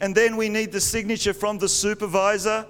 And 0.00 0.14
then 0.14 0.36
we 0.36 0.48
need 0.48 0.70
the 0.70 0.80
signature 0.80 1.34
from 1.34 1.58
the 1.58 1.68
supervisor. 1.68 2.64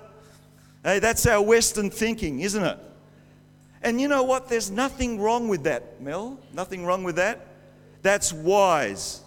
Hey, 0.89 1.01
that's 1.01 1.27
our 1.27 1.43
Western 1.43 1.91
thinking, 1.91 2.41
isn't 2.41 2.65
it? 2.65 2.79
And 3.83 4.01
you 4.01 4.09
know 4.09 4.23
what? 4.23 4.49
There's 4.49 4.71
nothing 4.71 5.21
wrong 5.21 5.47
with 5.47 5.65
that, 5.65 6.01
Mel. 6.01 6.41
Nothing 6.55 6.87
wrong 6.87 7.05
with 7.05 7.17
that. 7.17 7.47
That's 8.01 8.33
wise. 8.33 9.21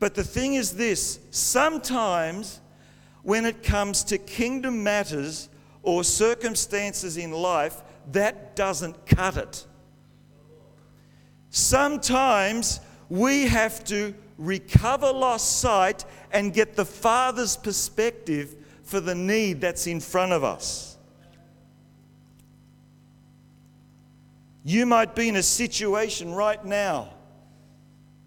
But 0.00 0.16
the 0.16 0.24
thing 0.24 0.54
is 0.54 0.72
this 0.72 1.20
sometimes 1.30 2.60
when 3.22 3.46
it 3.46 3.62
comes 3.62 4.02
to 4.04 4.18
kingdom 4.18 4.82
matters 4.82 5.48
or 5.84 6.02
circumstances 6.02 7.16
in 7.16 7.30
life, 7.30 7.80
that 8.10 8.56
doesn't 8.56 9.06
cut 9.06 9.36
it. 9.36 9.66
Sometimes 11.50 12.80
we 13.08 13.46
have 13.46 13.84
to 13.84 14.16
recover 14.36 15.12
lost 15.12 15.60
sight 15.60 16.04
and 16.32 16.52
get 16.52 16.74
the 16.74 16.84
Father's 16.84 17.56
perspective 17.56 18.56
for 18.82 18.98
the 18.98 19.14
need 19.14 19.60
that's 19.60 19.86
in 19.86 20.00
front 20.00 20.32
of 20.32 20.42
us. 20.42 20.87
You 24.68 24.84
might 24.84 25.14
be 25.14 25.30
in 25.30 25.36
a 25.36 25.42
situation 25.42 26.34
right 26.34 26.62
now 26.62 27.08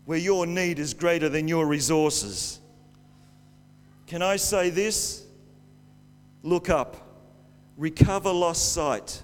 where 0.06 0.18
your 0.18 0.48
need 0.48 0.80
is 0.80 0.96
greater 0.96 1.30
than 1.30 1.48
your 1.48 1.68
resources. 1.68 2.60
Can 4.08 4.24
I 4.24 4.38
say 4.38 4.72
this? 4.72 5.24
Look 6.42 6.72
up, 6.72 6.98
recover 7.78 8.32
lost 8.32 8.74
sight, 8.74 9.22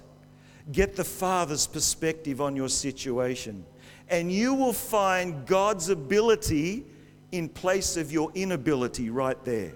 get 0.70 0.94
the 0.94 1.02
Father's 1.02 1.66
perspective 1.66 2.40
on 2.40 2.54
your 2.54 2.68
situation 2.68 3.66
and 4.08 4.30
you 4.30 4.54
will 4.54 4.72
find 4.72 5.44
God's 5.44 5.88
ability 5.88 6.86
in 7.32 7.48
place 7.48 7.96
of 7.96 8.12
your 8.12 8.30
inability 8.36 9.10
right 9.10 9.44
there. 9.44 9.72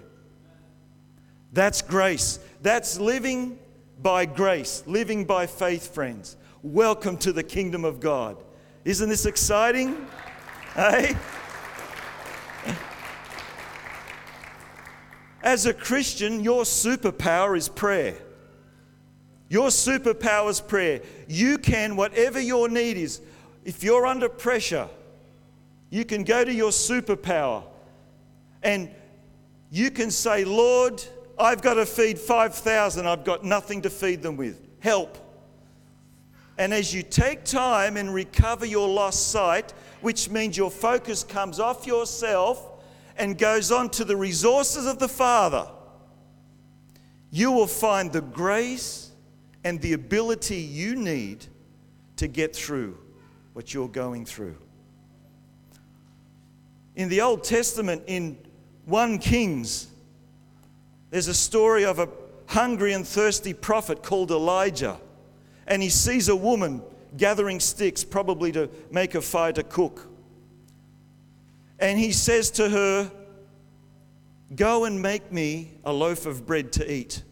That's 1.51 1.81
grace. 1.81 2.39
That's 2.61 3.01
living 3.01 3.59
by 4.01 4.27
grace, 4.27 4.81
living 4.87 5.25
by 5.25 5.47
faith, 5.47 5.93
friends. 5.93 6.37
Welcome 6.63 7.17
to 7.17 7.33
the 7.33 7.43
kingdom 7.43 7.83
of 7.83 7.99
God. 7.99 8.37
Isn't 8.85 9.09
this 9.09 9.25
exciting? 9.25 10.07
Hey? 10.73 11.13
As 15.43 15.65
a 15.65 15.73
Christian, 15.73 16.41
your 16.41 16.63
superpower 16.63 17.57
is 17.57 17.67
prayer. 17.67 18.15
Your 19.49 19.67
superpower 19.67 20.49
is 20.49 20.61
prayer. 20.61 21.01
You 21.27 21.57
can, 21.57 21.97
whatever 21.97 22.39
your 22.39 22.69
need 22.69 22.95
is, 22.95 23.19
if 23.65 23.83
you're 23.83 24.05
under 24.05 24.29
pressure, 24.29 24.87
you 25.89 26.05
can 26.05 26.23
go 26.23 26.45
to 26.45 26.53
your 26.53 26.71
superpower 26.71 27.65
and 28.63 28.89
you 29.69 29.91
can 29.91 30.09
say, 30.09 30.45
Lord, 30.45 31.03
I've 31.37 31.61
got 31.61 31.73
to 31.73 31.85
feed 31.85 32.17
5,000. 32.17 33.05
I've 33.05 33.25
got 33.25 33.43
nothing 33.43 33.81
to 33.81 33.89
feed 33.89 34.21
them 34.21 34.37
with. 34.37 34.65
Help. 34.79 35.17
And 36.57 36.73
as 36.73 36.93
you 36.93 37.01
take 37.03 37.43
time 37.45 37.97
and 37.97 38.13
recover 38.13 38.65
your 38.65 38.87
lost 38.87 39.31
sight, 39.31 39.73
which 40.01 40.29
means 40.29 40.55
your 40.55 40.69
focus 40.69 41.23
comes 41.23 41.59
off 41.59 41.87
yourself 41.87 42.83
and 43.17 43.37
goes 43.37 43.71
on 43.71 43.89
to 43.91 44.03
the 44.03 44.15
resources 44.15 44.85
of 44.85 44.99
the 44.99 45.07
Father, 45.07 45.67
you 47.31 47.51
will 47.51 47.67
find 47.67 48.11
the 48.11 48.21
grace 48.21 49.11
and 49.63 49.81
the 49.81 49.93
ability 49.93 50.57
you 50.57 50.95
need 50.95 51.45
to 52.17 52.27
get 52.27 52.55
through 52.55 52.97
what 53.53 53.73
you're 53.73 53.87
going 53.87 54.25
through. 54.25 54.57
In 56.95 57.09
the 57.09 57.21
Old 57.21 57.43
Testament, 57.43 58.03
in 58.05 58.37
1 58.85 59.17
Kings, 59.17 59.87
there's 61.09 61.27
a 61.27 61.33
story 61.33 61.85
of 61.85 61.97
a 61.99 62.09
hungry 62.47 62.93
and 62.93 63.07
thirsty 63.07 63.53
prophet 63.53 64.03
called 64.03 64.29
Elijah. 64.29 64.99
And 65.67 65.81
he 65.81 65.89
sees 65.89 66.29
a 66.29 66.35
woman 66.35 66.81
gathering 67.17 67.59
sticks, 67.59 68.03
probably 68.03 68.51
to 68.53 68.69
make 68.91 69.15
a 69.15 69.21
fire 69.21 69.53
to 69.53 69.63
cook. 69.63 70.07
And 71.79 71.99
he 71.99 72.11
says 72.11 72.51
to 72.51 72.69
her, 72.69 73.11
Go 74.55 74.85
and 74.85 75.01
make 75.01 75.31
me 75.31 75.71
a 75.83 75.91
loaf 75.91 76.25
of 76.25 76.45
bread 76.45 76.71
to 76.73 76.91
eat. 76.91 77.23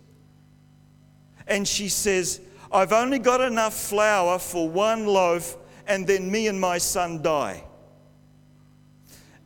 And 1.48 1.68
she 1.68 1.88
says, 1.88 2.42
I've 2.72 2.94
only 2.94 3.20
got 3.20 3.42
enough 3.42 3.74
flour 3.74 4.40
for 4.40 4.68
one 4.68 5.06
loaf, 5.06 5.58
and 5.88 6.08
then 6.08 6.32
me 6.32 6.48
and 6.48 6.60
my 6.60 6.78
son 6.78 7.22
die. 7.22 7.64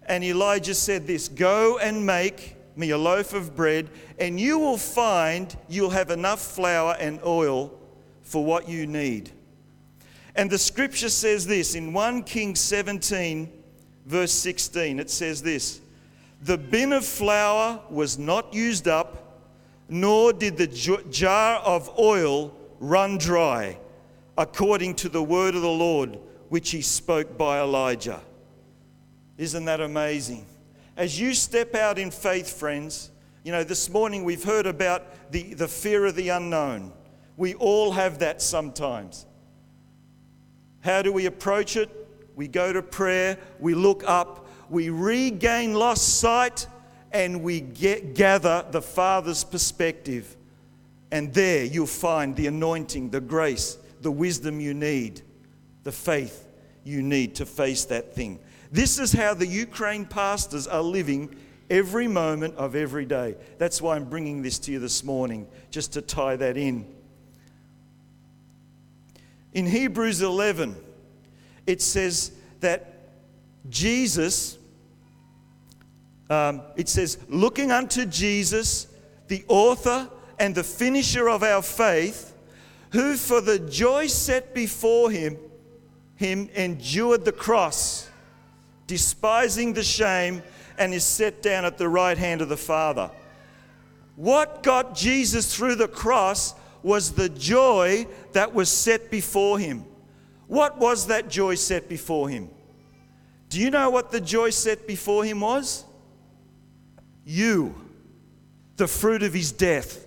And 0.07 0.23
Elijah 0.23 0.75
said 0.75 1.07
this 1.07 1.27
Go 1.27 1.79
and 1.79 2.05
make 2.05 2.55
me 2.77 2.91
a 2.91 2.97
loaf 2.97 3.33
of 3.33 3.55
bread, 3.55 3.89
and 4.19 4.39
you 4.39 4.59
will 4.59 4.77
find 4.77 5.55
you'll 5.67 5.89
have 5.89 6.11
enough 6.11 6.39
flour 6.39 6.95
and 6.99 7.19
oil 7.25 7.77
for 8.25 8.43
what 8.43 8.67
you 8.67 8.85
need. 8.85 9.31
And 10.35 10.49
the 10.49 10.57
scripture 10.57 11.09
says 11.09 11.47
this 11.47 11.75
in 11.75 11.93
1 11.93 12.23
Kings 12.23 12.59
17, 12.59 13.49
verse 14.05 14.33
16. 14.33 14.99
It 14.99 15.09
says 15.09 15.41
this 15.41 15.79
The 16.41 16.57
bin 16.57 16.91
of 16.91 17.05
flour 17.05 17.79
was 17.89 18.19
not 18.19 18.53
used 18.53 18.89
up, 18.89 19.39
nor 19.87 20.33
did 20.33 20.57
the 20.57 20.67
jar 20.67 21.59
of 21.59 21.97
oil 21.97 22.53
run 22.79 23.17
dry, 23.17 23.77
according 24.37 24.95
to 24.95 25.09
the 25.09 25.23
word 25.23 25.55
of 25.55 25.61
the 25.61 25.69
Lord, 25.69 26.19
which 26.49 26.71
he 26.71 26.81
spoke 26.81 27.37
by 27.37 27.61
Elijah. 27.61 28.19
Isn't 29.37 29.65
that 29.65 29.79
amazing? 29.79 30.45
As 30.97 31.19
you 31.19 31.33
step 31.33 31.75
out 31.75 31.99
in 31.99 32.09
faith, 32.09 32.57
friends, 32.57 33.11
you 33.43 33.51
know, 33.51 33.63
this 33.63 33.89
morning 33.89 34.23
we've 34.23 34.43
heard 34.43 34.65
about 34.65 35.31
the, 35.31 35.53
the 35.53 35.67
fear 35.67 36.05
of 36.05 36.15
the 36.15 36.29
unknown. 36.29 36.91
We 37.37 37.53
all 37.55 37.91
have 37.91 38.19
that 38.19 38.41
sometimes. 38.41 39.25
How 40.81 41.01
do 41.01 41.11
we 41.11 41.25
approach 41.25 41.75
it? 41.75 41.89
We 42.35 42.47
go 42.47 42.73
to 42.73 42.81
prayer, 42.81 43.37
we 43.59 43.73
look 43.73 44.03
up, 44.05 44.47
we 44.69 44.89
regain 44.89 45.73
lost 45.73 46.19
sight, 46.19 46.67
and 47.11 47.43
we 47.43 47.61
get, 47.61 48.13
gather 48.13 48.65
the 48.71 48.81
Father's 48.81 49.43
perspective. 49.43 50.35
And 51.11 51.33
there 51.33 51.63
you'll 51.63 51.87
find 51.87 52.35
the 52.35 52.47
anointing, 52.47 53.09
the 53.09 53.21
grace, 53.21 53.77
the 54.01 54.11
wisdom 54.11 54.59
you 54.59 54.73
need, 54.73 55.21
the 55.83 55.91
faith 55.91 56.47
you 56.83 57.01
need 57.01 57.35
to 57.35 57.45
face 57.45 57.85
that 57.85 58.13
thing. 58.13 58.39
This 58.71 58.99
is 58.99 59.13
how 59.13 59.33
the 59.33 59.47
Ukraine 59.47 60.05
pastors 60.05 60.67
are 60.67 60.81
living 60.81 61.35
every 61.69 62.07
moment 62.07 62.55
of 62.55 62.75
every 62.75 63.05
day. 63.05 63.35
That's 63.57 63.81
why 63.81 63.95
I'm 63.95 64.05
bringing 64.05 64.41
this 64.41 64.59
to 64.59 64.71
you 64.71 64.79
this 64.79 65.03
morning, 65.03 65.47
just 65.71 65.93
to 65.93 66.01
tie 66.01 66.35
that 66.35 66.57
in. 66.57 66.94
In 69.55 69.65
Hebrews 69.65 70.21
11, 70.21 70.75
it 71.65 71.81
says 71.81 72.31
that 72.59 73.09
Jesus, 73.67 74.59
um, 76.29 76.61
it 76.75 76.87
says, 76.87 77.17
looking 77.27 77.71
unto 77.71 78.05
Jesus, 78.05 78.85
the 79.27 79.43
author 79.47 80.07
and 80.37 80.53
the 80.53 80.63
finisher 80.63 81.27
of 81.27 81.41
our 81.41 81.63
faith, 81.63 82.35
who 82.91 83.15
for 83.15 83.41
the 83.41 83.57
joy 83.57 84.05
set 84.05 84.53
before 84.53 85.09
him, 85.09 85.37
him 86.15 86.47
endured 86.53 87.25
the 87.25 87.31
cross 87.31 88.09
despising 88.87 89.73
the 89.73 89.83
shame, 89.83 90.43
and 90.77 90.93
is 90.93 91.03
set 91.03 91.41
down 91.41 91.65
at 91.65 91.77
the 91.77 91.87
right 91.87 92.17
hand 92.17 92.41
of 92.41 92.49
the 92.49 92.57
Father. 92.57 93.09
What 94.15 94.63
got 94.63 94.95
Jesus 94.95 95.55
through 95.55 95.75
the 95.75 95.87
cross 95.87 96.53
was 96.85 97.13
the 97.13 97.29
joy 97.29 98.05
that 98.33 98.53
was 98.53 98.69
set 98.69 99.09
before 99.09 99.57
him. 99.57 99.83
What 100.45 100.77
was 100.77 101.07
that 101.07 101.29
joy 101.29 101.55
set 101.55 101.89
before 101.89 102.29
him? 102.29 102.47
Do 103.49 103.59
you 103.59 103.71
know 103.71 103.89
what 103.89 104.11
the 104.11 104.21
joy 104.21 104.51
set 104.51 104.85
before 104.85 105.25
him 105.25 105.41
was? 105.41 105.83
You, 107.25 107.73
the 108.77 108.85
fruit 108.85 109.23
of 109.23 109.33
his 109.33 109.51
death, 109.51 110.05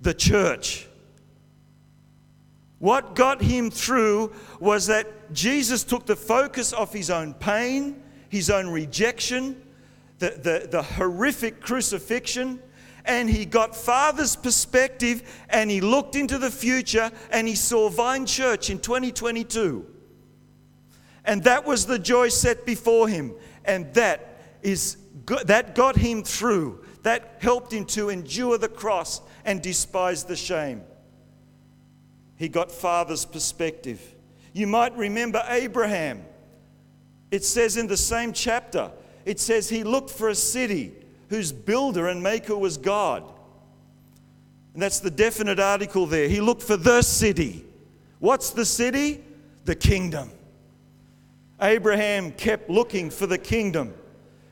the 0.00 0.14
church. 0.14 0.86
What 2.78 3.16
got 3.16 3.42
him 3.42 3.72
through 3.72 4.32
was 4.60 4.86
that 4.86 5.32
Jesus 5.32 5.82
took 5.82 6.06
the 6.06 6.14
focus 6.14 6.72
off 6.72 6.92
his 6.92 7.10
own 7.10 7.34
pain, 7.34 8.00
his 8.28 8.50
own 8.50 8.68
rejection, 8.68 9.60
the, 10.20 10.30
the, 10.30 10.68
the 10.70 10.82
horrific 10.82 11.60
crucifixion, 11.60 12.62
and 13.04 13.28
he 13.28 13.44
got 13.44 13.76
Father's 13.76 14.34
perspective 14.34 15.22
and 15.50 15.70
he 15.70 15.80
looked 15.80 16.16
into 16.16 16.38
the 16.38 16.50
future 16.50 17.10
and 17.30 17.46
he 17.46 17.54
saw 17.54 17.88
Vine 17.88 18.24
Church 18.24 18.70
in 18.70 18.78
2022. 18.78 19.86
And 21.24 21.42
that 21.44 21.64
was 21.64 21.86
the 21.86 21.98
joy 21.98 22.28
set 22.28 22.64
before 22.64 23.08
him. 23.08 23.34
And 23.64 23.92
that 23.94 24.38
is 24.62 24.96
that 25.46 25.74
got 25.74 25.96
him 25.96 26.22
through. 26.22 26.84
That 27.02 27.36
helped 27.40 27.72
him 27.72 27.84
to 27.86 28.08
endure 28.08 28.56
the 28.56 28.68
cross 28.68 29.20
and 29.44 29.62
despise 29.62 30.24
the 30.24 30.36
shame. 30.36 30.82
He 32.36 32.48
got 32.48 32.72
Father's 32.72 33.24
perspective. 33.24 34.14
You 34.52 34.66
might 34.66 34.96
remember 34.96 35.42
Abraham. 35.48 36.24
It 37.30 37.44
says 37.44 37.76
in 37.76 37.86
the 37.86 37.96
same 37.96 38.32
chapter, 38.32 38.90
it 39.24 39.40
says 39.40 39.68
he 39.68 39.84
looked 39.84 40.10
for 40.10 40.28
a 40.28 40.34
city 40.34 40.94
whose 41.34 41.50
builder 41.50 42.06
and 42.06 42.22
maker 42.22 42.56
was 42.56 42.76
God. 42.76 43.24
And 44.72 44.80
that's 44.80 45.00
the 45.00 45.10
definite 45.10 45.58
article 45.58 46.06
there. 46.06 46.28
He 46.28 46.40
looked 46.40 46.62
for 46.62 46.76
the 46.76 47.02
city. 47.02 47.64
What's 48.20 48.50
the 48.50 48.64
city? 48.64 49.20
The 49.64 49.74
kingdom. 49.74 50.30
Abraham 51.60 52.30
kept 52.32 52.70
looking 52.70 53.10
for 53.10 53.26
the 53.26 53.38
kingdom 53.38 53.94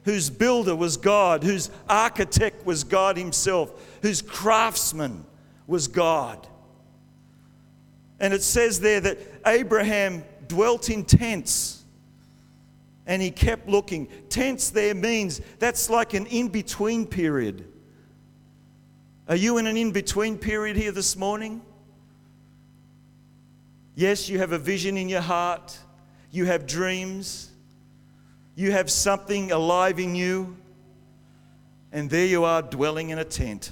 whose 0.04 0.28
builder 0.28 0.74
was 0.74 0.96
God, 0.96 1.44
whose 1.44 1.70
architect 1.88 2.66
was 2.66 2.82
God 2.82 3.16
Himself, 3.16 3.70
whose 4.02 4.20
craftsman 4.20 5.24
was 5.68 5.86
God. 5.86 6.48
And 8.18 8.34
it 8.34 8.42
says 8.42 8.80
there 8.80 9.00
that 9.00 9.18
Abraham 9.46 10.24
dwelt 10.48 10.90
in 10.90 11.04
tents 11.04 11.81
and 13.06 13.20
he 13.20 13.30
kept 13.30 13.68
looking. 13.68 14.06
Tense 14.28 14.70
there 14.70 14.94
means 14.94 15.40
that's 15.58 15.90
like 15.90 16.14
an 16.14 16.26
in 16.26 16.48
between 16.48 17.06
period. 17.06 17.66
Are 19.28 19.36
you 19.36 19.58
in 19.58 19.66
an 19.66 19.76
in 19.76 19.92
between 19.92 20.36
period 20.38 20.76
here 20.76 20.92
this 20.92 21.16
morning? 21.16 21.62
Yes, 23.94 24.28
you 24.28 24.38
have 24.38 24.52
a 24.52 24.58
vision 24.58 24.96
in 24.96 25.08
your 25.08 25.20
heart, 25.20 25.78
you 26.30 26.46
have 26.46 26.66
dreams, 26.66 27.50
you 28.54 28.72
have 28.72 28.90
something 28.90 29.52
alive 29.52 29.98
in 29.98 30.14
you, 30.14 30.56
and 31.92 32.08
there 32.08 32.26
you 32.26 32.44
are 32.44 32.62
dwelling 32.62 33.10
in 33.10 33.18
a 33.18 33.24
tent. 33.24 33.70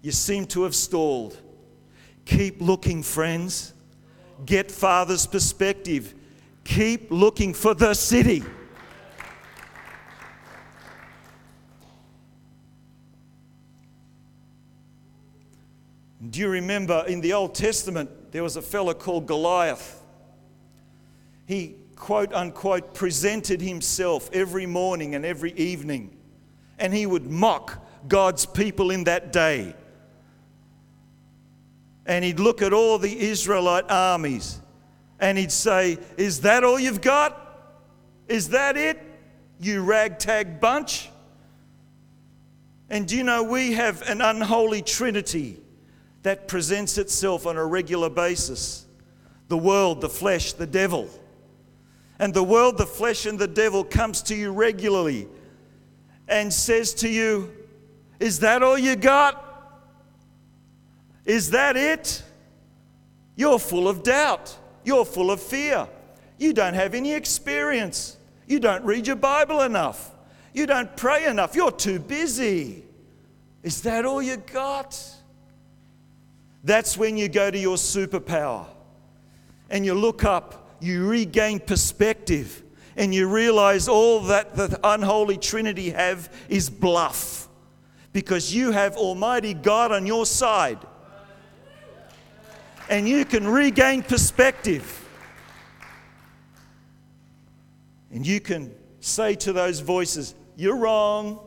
You 0.00 0.12
seem 0.12 0.46
to 0.46 0.62
have 0.62 0.74
stalled. 0.74 1.36
Keep 2.24 2.60
looking, 2.60 3.02
friends. 3.02 3.72
Get 4.46 4.70
Father's 4.70 5.26
perspective. 5.26 6.14
Keep 6.64 7.10
looking 7.10 7.54
for 7.54 7.74
the 7.74 7.94
city. 7.94 8.42
Do 16.30 16.40
you 16.40 16.48
remember 16.48 17.04
in 17.06 17.20
the 17.20 17.34
Old 17.34 17.54
Testament 17.54 18.32
there 18.32 18.42
was 18.42 18.56
a 18.56 18.62
fellow 18.62 18.94
called 18.94 19.26
Goliath? 19.26 20.02
He, 21.44 21.74
quote 21.96 22.32
unquote, 22.32 22.94
presented 22.94 23.60
himself 23.60 24.30
every 24.32 24.64
morning 24.64 25.14
and 25.14 25.26
every 25.26 25.52
evening, 25.52 26.16
and 26.78 26.94
he 26.94 27.04
would 27.04 27.30
mock 27.30 27.84
God's 28.08 28.46
people 28.46 28.90
in 28.90 29.04
that 29.04 29.30
day. 29.32 29.74
And 32.06 32.24
he'd 32.24 32.40
look 32.40 32.62
at 32.62 32.72
all 32.72 32.98
the 32.98 33.20
Israelite 33.20 33.90
armies 33.90 34.61
and 35.22 35.38
he'd 35.38 35.52
say, 35.52 35.98
Is 36.18 36.40
that 36.40 36.64
all 36.64 36.78
you've 36.78 37.00
got? 37.00 37.38
Is 38.28 38.50
that 38.50 38.76
it? 38.76 39.00
You 39.60 39.82
ragtag 39.82 40.60
bunch? 40.60 41.08
And 42.90 43.06
do 43.08 43.16
you 43.16 43.22
know 43.22 43.44
we 43.44 43.72
have 43.72 44.02
an 44.02 44.20
unholy 44.20 44.82
trinity 44.82 45.58
that 46.24 46.48
presents 46.48 46.98
itself 46.98 47.46
on 47.46 47.56
a 47.56 47.64
regular 47.64 48.10
basis 48.10 48.84
the 49.48 49.56
world, 49.56 50.00
the 50.00 50.08
flesh, 50.08 50.54
the 50.54 50.66
devil. 50.66 51.08
And 52.18 52.32
the 52.32 52.42
world, 52.42 52.78
the 52.78 52.86
flesh, 52.86 53.26
and 53.26 53.38
the 53.38 53.48
devil 53.48 53.84
comes 53.84 54.22
to 54.22 54.34
you 54.34 54.50
regularly. 54.50 55.28
and 56.26 56.52
says 56.52 56.94
to 56.94 57.08
you, 57.08 57.52
Is 58.18 58.40
that 58.40 58.62
all 58.62 58.78
you 58.78 58.96
got? 58.96 59.38
Is 61.24 61.50
that 61.50 61.76
it? 61.76 62.22
You're 63.36 63.58
full 63.58 63.88
of 63.88 64.02
doubt. 64.02 64.56
You're 64.84 65.04
full 65.04 65.30
of 65.30 65.40
fear. 65.40 65.88
You 66.38 66.52
don't 66.52 66.74
have 66.74 66.94
any 66.94 67.14
experience. 67.14 68.16
You 68.46 68.58
don't 68.58 68.84
read 68.84 69.06
your 69.06 69.16
Bible 69.16 69.60
enough. 69.60 70.10
You 70.52 70.66
don't 70.66 70.94
pray 70.96 71.26
enough. 71.26 71.54
You're 71.54 71.72
too 71.72 71.98
busy. 71.98 72.84
Is 73.62 73.82
that 73.82 74.04
all 74.04 74.20
you 74.22 74.36
got? 74.36 75.00
That's 76.64 76.96
when 76.96 77.16
you 77.16 77.28
go 77.28 77.50
to 77.50 77.58
your 77.58 77.76
superpower 77.76 78.66
and 79.70 79.84
you 79.84 79.94
look 79.94 80.24
up, 80.24 80.76
you 80.80 81.06
regain 81.06 81.60
perspective, 81.60 82.62
and 82.96 83.14
you 83.14 83.28
realize 83.28 83.88
all 83.88 84.20
that 84.20 84.54
the 84.54 84.78
unholy 84.84 85.38
Trinity 85.38 85.90
have 85.90 86.30
is 86.48 86.68
bluff 86.68 87.48
because 88.12 88.54
you 88.54 88.70
have 88.70 88.96
Almighty 88.96 89.54
God 89.54 89.92
on 89.92 90.06
your 90.06 90.26
side 90.26 90.78
and 92.88 93.08
you 93.08 93.24
can 93.24 93.46
regain 93.46 94.02
perspective. 94.02 94.98
And 98.10 98.26
you 98.26 98.40
can 98.40 98.74
say 99.00 99.34
to 99.36 99.52
those 99.52 99.80
voices, 99.80 100.34
You're 100.56 100.76
wrong. 100.76 101.40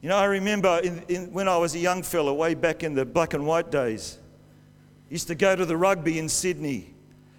You 0.00 0.08
know, 0.08 0.16
I 0.16 0.26
remember 0.26 0.80
in, 0.82 1.02
in, 1.08 1.32
when 1.32 1.48
I 1.48 1.56
was 1.56 1.74
a 1.74 1.78
young 1.78 2.02
fella, 2.02 2.32
way 2.32 2.54
back 2.54 2.84
in 2.84 2.94
the 2.94 3.04
black 3.04 3.34
and 3.34 3.46
white 3.46 3.70
days, 3.70 4.18
used 5.10 5.26
to 5.26 5.34
go 5.34 5.56
to 5.56 5.66
the 5.66 5.76
rugby 5.76 6.18
in 6.18 6.28
Sydney. 6.28 6.94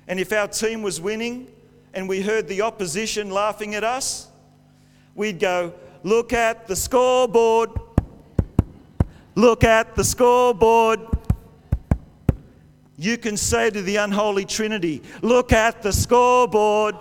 And 0.08 0.20
if 0.20 0.34
our 0.34 0.48
team 0.48 0.82
was 0.82 1.00
winning 1.00 1.48
and 1.94 2.10
we 2.10 2.22
heard 2.22 2.48
the 2.48 2.62
opposition 2.62 3.30
laughing 3.30 3.76
at 3.76 3.84
us, 3.84 4.28
we'd 5.16 5.40
go, 5.40 5.74
Look 6.04 6.32
at 6.32 6.68
the 6.68 6.76
scoreboard. 6.76 7.72
Look 9.36 9.64
at 9.64 9.96
the 9.96 10.04
scoreboard. 10.04 11.00
You 13.00 13.18
can 13.18 13.38
say 13.38 13.70
to 13.70 13.82
the 13.82 13.96
unholy 13.96 14.44
Trinity, 14.44 15.02
Look 15.22 15.54
at 15.54 15.82
the 15.82 15.94
scoreboard. 15.94 16.98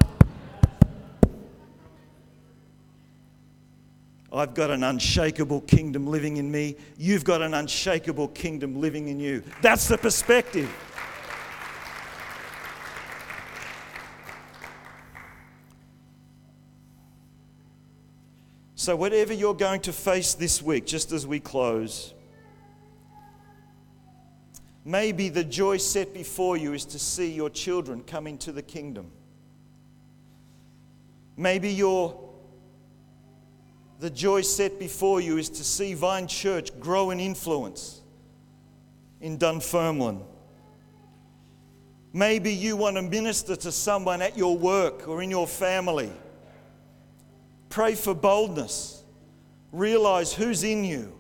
I've 4.33 4.55
got 4.55 4.71
an 4.71 4.85
unshakable 4.85 5.63
kingdom 5.63 6.07
living 6.07 6.37
in 6.37 6.53
me. 6.53 6.77
You've 6.99 7.25
got 7.25 7.43
an 7.43 7.53
unshakable 7.53 8.29
kingdom 8.29 8.81
living 8.81 9.09
in 9.09 9.19
you. 9.19 9.43
That's 9.61 9.89
the 9.89 9.99
perspective. 9.99 10.73
So, 18.77 18.95
whatever 18.95 19.33
you're 19.33 19.53
going 19.53 19.81
to 19.81 19.93
face 19.93 20.35
this 20.35 20.63
week, 20.63 20.87
just 20.87 21.11
as 21.11 21.27
we 21.27 21.41
close, 21.41 22.15
maybe 24.85 25.29
the 25.29 25.45
joy 25.45 25.77
set 25.77 26.15
before 26.15 26.57
you 26.57 26.73
is 26.73 26.85
to 26.87 26.99
see 26.99 27.31
your 27.31 27.51
children 27.51 28.03
come 28.03 28.27
into 28.27 28.53
the 28.53 28.63
kingdom. 28.63 29.11
Maybe 31.37 31.71
your 31.71 32.29
the 34.01 34.11
joy 34.11 34.43
set 34.43 34.79
before 34.79 35.21
you 35.21 35.39
is 35.39 35.49
to 35.51 35.65
see 35.65 35.95
Vine 35.95 36.29
Church 36.29 36.79
grow 36.79 37.11
in 37.11 37.19
influence 37.19 38.01
in 39.21 39.39
Dunfermline. 39.39 40.23
Maybe 42.13 42.53
you 42.53 42.77
want 42.77 42.97
to 42.97 43.03
minister 43.03 43.57
to 43.57 43.73
someone 43.73 44.23
at 44.23 44.37
your 44.37 44.57
work 44.57 45.09
or 45.09 45.23
in 45.23 45.31
your 45.31 45.47
family. 45.47 46.13
Pray 47.69 47.95
for 47.95 48.15
boldness. 48.15 49.03
Realize 49.73 50.33
who's 50.33 50.65
in 50.65 50.85
you. 50.85 51.18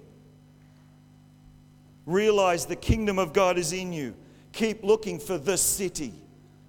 Realize 2.09 2.64
the 2.64 2.75
kingdom 2.75 3.18
of 3.18 3.35
God 3.35 3.59
is 3.59 3.75
in 3.75 3.92
you. 3.92 4.14
Keep 4.53 4.83
looking 4.83 5.18
for 5.18 5.37
this 5.37 5.61
city 5.61 6.14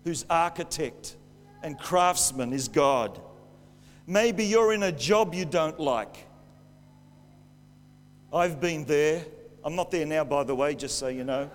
whose 0.04 0.26
architect 0.30 1.16
and 1.64 1.80
craftsman 1.80 2.52
is 2.52 2.68
God. 2.68 3.22
Maybe 4.06 4.44
you're 4.44 4.74
in 4.74 4.84
a 4.84 4.92
job 4.92 5.34
you 5.34 5.46
don't 5.46 5.80
like. 5.80 6.28
I've 8.34 8.60
been 8.60 8.84
there. 8.84 9.24
I'm 9.64 9.78
not 9.78 9.92
there 9.92 10.06
now, 10.06 10.26
by 10.26 10.44
the 10.44 10.54
way, 10.54 10.76
just 10.76 11.00
so 11.00 11.08
you 11.08 11.24
know. 11.24 11.50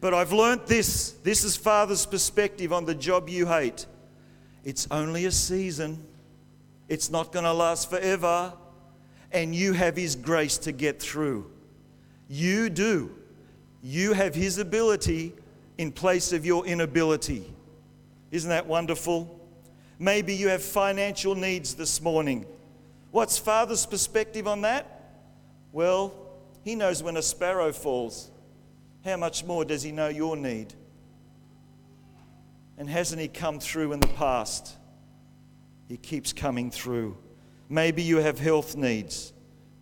But 0.00 0.14
I've 0.14 0.32
learnt 0.32 0.66
this. 0.66 1.10
This 1.10 1.44
is 1.44 1.58
Father's 1.58 2.06
perspective 2.06 2.72
on 2.72 2.86
the 2.86 2.94
job 2.94 3.28
you 3.28 3.44
hate. 3.44 3.84
It's 4.64 4.88
only 4.90 5.26
a 5.26 5.30
season, 5.30 6.06
it's 6.88 7.10
not 7.10 7.32
going 7.32 7.44
to 7.44 7.52
last 7.52 7.90
forever. 7.90 8.54
And 9.32 9.54
you 9.54 9.72
have 9.72 9.96
His 9.96 10.16
grace 10.16 10.58
to 10.58 10.72
get 10.72 11.00
through. 11.00 11.50
You 12.28 12.68
do. 12.68 13.14
You 13.82 14.12
have 14.12 14.34
His 14.34 14.58
ability 14.58 15.34
in 15.78 15.92
place 15.92 16.32
of 16.32 16.44
your 16.44 16.66
inability. 16.66 17.52
Isn't 18.30 18.50
that 18.50 18.66
wonderful? 18.66 19.40
Maybe 19.98 20.34
you 20.34 20.48
have 20.48 20.62
financial 20.62 21.34
needs 21.34 21.74
this 21.74 22.00
morning. 22.00 22.46
What's 23.10 23.38
Father's 23.38 23.86
perspective 23.86 24.46
on 24.46 24.62
that? 24.62 25.12
Well, 25.72 26.14
He 26.62 26.74
knows 26.74 27.02
when 27.02 27.16
a 27.16 27.22
sparrow 27.22 27.72
falls. 27.72 28.30
How 29.04 29.16
much 29.16 29.44
more 29.44 29.64
does 29.64 29.82
He 29.82 29.92
know 29.92 30.08
your 30.08 30.36
need? 30.36 30.74
And 32.78 32.88
hasn't 32.88 33.20
He 33.20 33.28
come 33.28 33.60
through 33.60 33.92
in 33.92 34.00
the 34.00 34.06
past? 34.08 34.76
He 35.88 35.96
keeps 35.96 36.32
coming 36.32 36.70
through. 36.70 37.16
Maybe 37.72 38.02
you 38.02 38.16
have 38.16 38.40
health 38.40 38.76
needs. 38.76 39.32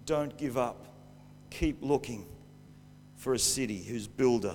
Don't 0.04 0.36
give 0.36 0.58
up. 0.58 0.84
Keep 1.48 1.78
looking 1.80 2.26
for 3.16 3.32
a 3.32 3.38
city 3.38 3.82
whose 3.82 4.06
builder 4.06 4.54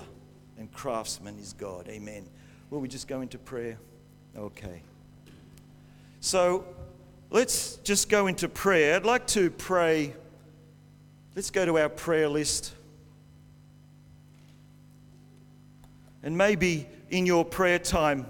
and 0.56 0.72
craftsman 0.72 1.36
is 1.40 1.52
God. 1.52 1.88
Amen. 1.88 2.28
Will 2.70 2.80
we 2.80 2.86
just 2.86 3.08
go 3.08 3.20
into 3.22 3.36
prayer? 3.36 3.76
Okay. 4.38 4.82
So 6.20 6.64
let's 7.30 7.76
just 7.78 8.08
go 8.08 8.28
into 8.28 8.48
prayer. 8.48 8.94
I'd 8.94 9.04
like 9.04 9.26
to 9.28 9.50
pray. 9.50 10.14
Let's 11.34 11.50
go 11.50 11.66
to 11.66 11.76
our 11.78 11.88
prayer 11.88 12.28
list. 12.28 12.72
And 16.22 16.38
maybe 16.38 16.86
in 17.10 17.26
your 17.26 17.44
prayer 17.44 17.80
time, 17.80 18.26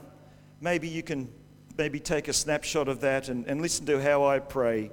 maybe 0.62 0.88
you 0.88 1.02
can 1.02 1.28
maybe 1.76 2.00
take 2.00 2.28
a 2.28 2.32
snapshot 2.32 2.88
of 2.88 3.00
that 3.00 3.28
and, 3.28 3.46
and 3.46 3.60
listen 3.60 3.86
to 3.86 4.00
how 4.00 4.24
I 4.24 4.38
pray. 4.38 4.90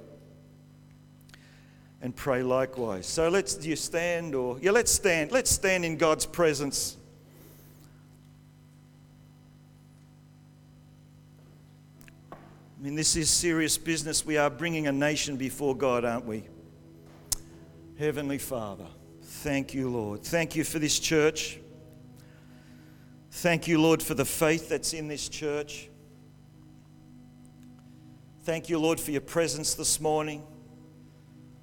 And 2.00 2.14
pray 2.16 2.42
likewise. 2.42 3.06
So 3.06 3.28
let's 3.28 3.54
do 3.54 3.68
you 3.68 3.76
stand 3.76 4.34
or 4.34 4.58
yeah, 4.60 4.72
let's 4.72 4.90
stand. 4.90 5.30
Let's 5.30 5.50
stand 5.50 5.84
in 5.84 5.96
God's 5.96 6.26
presence. 6.26 6.96
I 12.32 12.84
mean, 12.84 12.96
this 12.96 13.14
is 13.14 13.30
serious 13.30 13.78
business. 13.78 14.26
We 14.26 14.36
are 14.36 14.50
bringing 14.50 14.88
a 14.88 14.92
nation 14.92 15.36
before 15.36 15.76
God, 15.76 16.04
aren't 16.04 16.26
we? 16.26 16.42
Heavenly 17.96 18.38
Father, 18.38 18.86
thank 19.22 19.72
you, 19.72 19.88
Lord. 19.88 20.24
Thank 20.24 20.56
you 20.56 20.64
for 20.64 20.80
this 20.80 20.98
church. 20.98 21.60
Thank 23.30 23.68
you, 23.68 23.80
Lord, 23.80 24.02
for 24.02 24.14
the 24.14 24.24
faith 24.24 24.68
that's 24.68 24.92
in 24.92 25.06
this 25.06 25.28
church. 25.28 25.88
Thank 28.44 28.68
you, 28.68 28.76
Lord, 28.76 28.98
for 28.98 29.12
your 29.12 29.20
presence 29.20 29.74
this 29.74 30.00
morning. 30.00 30.42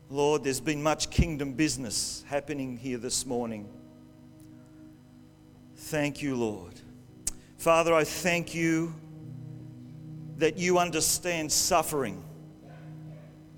Lord, 0.10 0.46
there's 0.46 0.62
been 0.62 0.82
much 0.82 1.10
kingdom 1.10 1.52
business 1.52 2.24
happening 2.30 2.78
here 2.78 2.98
this 2.98 3.26
morning. 3.26 3.68
Thank 5.76 6.22
you, 6.22 6.38
Lord. 6.38 6.80
Father, 7.58 7.94
I 7.94 8.06
thank 8.06 8.56
you 8.56 8.96
that 10.38 10.58
you 10.58 10.78
understand 10.78 11.52
suffering. 11.52 12.24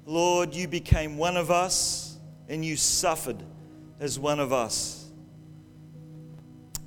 Lord, 0.08 0.56
you 0.56 0.68
became 0.68 1.20
one 1.20 1.38
of 1.38 1.52
us 1.52 2.18
and 2.50 2.65
you 2.65 2.76
suffered 2.76 3.44
as 4.00 4.17
one 4.17 4.40
of 4.40 4.52
us. 4.52 5.12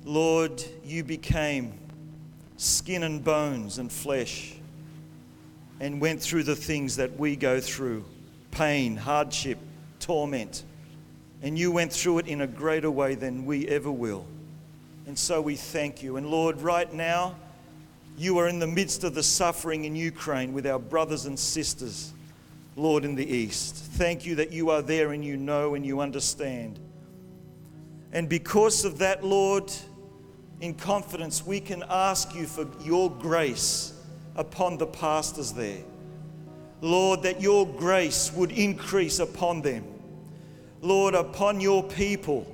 Lord, 0.03 0.61
you 0.83 1.01
became 1.05 1.79
skin 2.57 3.03
and 3.03 3.23
bones 3.23 3.77
and 3.77 3.89
flesh 3.89 4.55
and 5.79 5.99
went 5.99 6.21
through 6.21 6.43
the 6.43 6.55
things 6.55 6.95
that 6.97 7.17
we 7.17 7.35
go 7.35 7.59
through 7.59 8.05
pain, 8.51 8.95
hardship, 8.95 9.57
torment. 9.99 10.63
And 11.41 11.59
you 11.59 11.71
went 11.71 11.91
through 11.91 12.19
it 12.19 12.27
in 12.27 12.41
a 12.41 12.47
greater 12.47 12.89
way 12.89 13.15
than 13.15 13.45
we 13.45 13.67
ever 13.67 13.91
will. 13.91 14.25
And 15.07 15.19
so 15.19 15.41
we 15.41 15.55
thank 15.55 16.01
you. 16.01 16.17
And 16.17 16.27
Lord, 16.27 16.61
right 16.61 16.91
now, 16.91 17.35
you 18.17 18.37
are 18.37 18.47
in 18.47 18.59
the 18.59 18.67
midst 18.67 19.03
of 19.03 19.13
the 19.13 19.21
suffering 19.21 19.83
in 19.83 19.95
Ukraine 19.95 20.53
with 20.53 20.65
our 20.65 20.79
brothers 20.79 21.25
and 21.25 21.37
sisters, 21.37 22.13
Lord, 22.77 23.03
in 23.03 23.15
the 23.15 23.29
East. 23.29 23.75
Thank 23.75 24.25
you 24.25 24.35
that 24.35 24.53
you 24.53 24.69
are 24.69 24.81
there 24.81 25.11
and 25.11 25.23
you 25.23 25.35
know 25.35 25.75
and 25.75 25.85
you 25.85 25.99
understand. 25.99 26.79
And 28.13 28.29
because 28.29 28.85
of 28.85 28.99
that, 28.99 29.25
Lord, 29.25 29.71
in 30.61 30.73
confidence, 30.73 31.45
we 31.45 31.59
can 31.59 31.83
ask 31.89 32.33
you 32.33 32.45
for 32.45 32.65
your 32.81 33.11
grace 33.11 33.94
upon 34.35 34.77
the 34.77 34.87
pastors 34.87 35.53
there. 35.53 35.83
Lord, 36.81 37.23
that 37.23 37.41
your 37.41 37.65
grace 37.65 38.31
would 38.33 38.51
increase 38.51 39.19
upon 39.19 39.61
them. 39.61 39.83
Lord, 40.81 41.15
upon 41.15 41.59
your 41.59 41.83
people, 41.83 42.45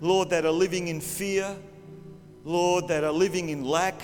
Lord, 0.00 0.30
that 0.30 0.44
are 0.44 0.50
living 0.50 0.88
in 0.88 1.00
fear, 1.00 1.56
Lord, 2.44 2.88
that 2.88 3.04
are 3.04 3.12
living 3.12 3.50
in 3.50 3.64
lack. 3.64 4.00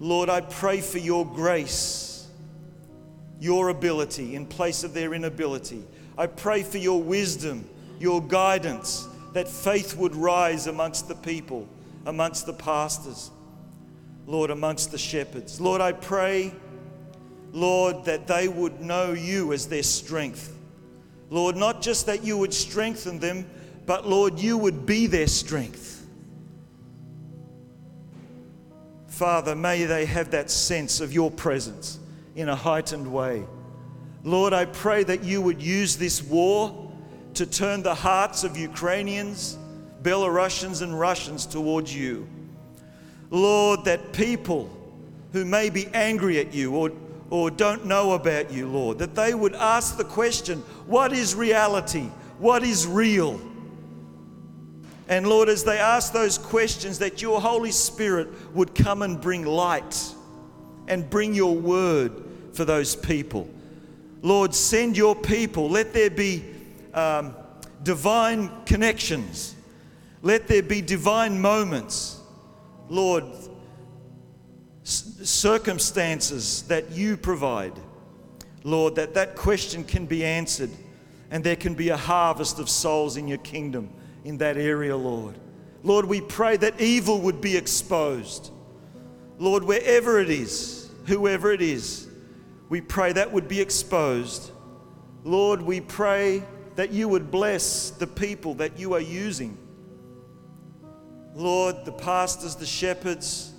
Lord, 0.00 0.28
I 0.28 0.42
pray 0.42 0.80
for 0.80 0.98
your 0.98 1.26
grace, 1.26 2.28
your 3.40 3.70
ability 3.70 4.36
in 4.36 4.46
place 4.46 4.84
of 4.84 4.94
their 4.94 5.14
inability. 5.14 5.82
I 6.16 6.26
pray 6.26 6.62
for 6.62 6.78
your 6.78 7.02
wisdom, 7.02 7.68
your 7.98 8.20
guidance, 8.22 9.08
that 9.32 9.48
faith 9.48 9.96
would 9.96 10.14
rise 10.14 10.66
amongst 10.66 11.08
the 11.08 11.14
people, 11.14 11.68
amongst 12.06 12.46
the 12.46 12.52
pastors, 12.52 13.30
Lord, 14.28 14.50
amongst 14.50 14.90
the 14.90 14.98
shepherds. 14.98 15.58
Lord, 15.58 15.80
I 15.80 15.92
pray, 15.92 16.52
Lord, 17.52 18.04
that 18.04 18.26
they 18.26 18.46
would 18.46 18.78
know 18.78 19.14
you 19.14 19.54
as 19.54 19.66
their 19.68 19.82
strength. 19.82 20.54
Lord, 21.30 21.56
not 21.56 21.80
just 21.80 22.04
that 22.04 22.22
you 22.22 22.36
would 22.36 22.52
strengthen 22.52 23.20
them, 23.20 23.48
but 23.86 24.06
Lord, 24.06 24.38
you 24.38 24.58
would 24.58 24.84
be 24.84 25.06
their 25.06 25.28
strength. 25.28 26.06
Father, 29.06 29.54
may 29.54 29.86
they 29.86 30.04
have 30.04 30.30
that 30.32 30.50
sense 30.50 31.00
of 31.00 31.10
your 31.10 31.30
presence 31.30 31.98
in 32.36 32.50
a 32.50 32.54
heightened 32.54 33.10
way. 33.10 33.46
Lord, 34.24 34.52
I 34.52 34.66
pray 34.66 35.04
that 35.04 35.24
you 35.24 35.40
would 35.40 35.62
use 35.62 35.96
this 35.96 36.22
war 36.22 36.92
to 37.32 37.46
turn 37.46 37.82
the 37.82 37.94
hearts 37.94 38.44
of 38.44 38.58
Ukrainians, 38.58 39.56
Belarusians, 40.02 40.82
and 40.82 41.00
Russians 41.00 41.46
towards 41.46 41.96
you. 41.96 42.28
Lord, 43.30 43.84
that 43.84 44.12
people 44.12 44.70
who 45.32 45.44
may 45.44 45.70
be 45.70 45.86
angry 45.88 46.38
at 46.38 46.54
you 46.54 46.74
or, 46.74 46.92
or 47.30 47.50
don't 47.50 47.86
know 47.86 48.12
about 48.12 48.50
you, 48.50 48.66
Lord, 48.68 48.98
that 48.98 49.14
they 49.14 49.34
would 49.34 49.54
ask 49.54 49.96
the 49.96 50.04
question 50.04 50.60
what 50.86 51.12
is 51.12 51.34
reality? 51.34 52.08
What 52.38 52.62
is 52.62 52.86
real? 52.86 53.40
And 55.08 55.26
Lord, 55.26 55.48
as 55.48 55.64
they 55.64 55.78
ask 55.78 56.12
those 56.12 56.36
questions, 56.36 56.98
that 56.98 57.22
your 57.22 57.40
Holy 57.40 57.70
Spirit 57.70 58.28
would 58.54 58.74
come 58.74 59.02
and 59.02 59.20
bring 59.20 59.44
light 59.44 60.14
and 60.86 61.08
bring 61.08 61.34
your 61.34 61.54
word 61.54 62.12
for 62.52 62.64
those 62.64 62.94
people. 62.94 63.48
Lord, 64.22 64.54
send 64.54 64.96
your 64.96 65.14
people. 65.14 65.70
Let 65.70 65.94
there 65.94 66.10
be 66.10 66.44
um, 66.92 67.34
divine 67.82 68.50
connections. 68.66 69.54
Let 70.22 70.46
there 70.46 70.62
be 70.62 70.82
divine 70.82 71.40
moments. 71.40 72.17
Lord, 72.88 73.24
circumstances 74.82 76.62
that 76.62 76.90
you 76.92 77.16
provide. 77.16 77.74
Lord, 78.64 78.96
that 78.96 79.14
that 79.14 79.36
question 79.36 79.84
can 79.84 80.06
be 80.06 80.24
answered 80.24 80.70
and 81.30 81.44
there 81.44 81.56
can 81.56 81.74
be 81.74 81.90
a 81.90 81.96
harvest 81.96 82.58
of 82.58 82.68
souls 82.68 83.16
in 83.16 83.28
your 83.28 83.38
kingdom 83.38 83.90
in 84.24 84.38
that 84.38 84.56
area, 84.56 84.96
Lord. 84.96 85.38
Lord, 85.82 86.06
we 86.06 86.20
pray 86.20 86.56
that 86.56 86.80
evil 86.80 87.20
would 87.20 87.40
be 87.40 87.56
exposed. 87.56 88.50
Lord, 89.38 89.62
wherever 89.62 90.18
it 90.18 90.30
is, 90.30 90.90
whoever 91.06 91.52
it 91.52 91.62
is, 91.62 92.08
we 92.68 92.80
pray 92.80 93.12
that 93.12 93.32
would 93.32 93.46
be 93.46 93.60
exposed. 93.60 94.50
Lord, 95.24 95.62
we 95.62 95.80
pray 95.80 96.42
that 96.76 96.90
you 96.90 97.08
would 97.08 97.30
bless 97.30 97.90
the 97.90 98.06
people 98.06 98.54
that 98.54 98.78
you 98.78 98.94
are 98.94 99.00
using. 99.00 99.56
Lord, 101.38 101.84
the 101.84 101.92
pastors, 101.92 102.56
the 102.56 102.66
shepherds, 102.66 103.52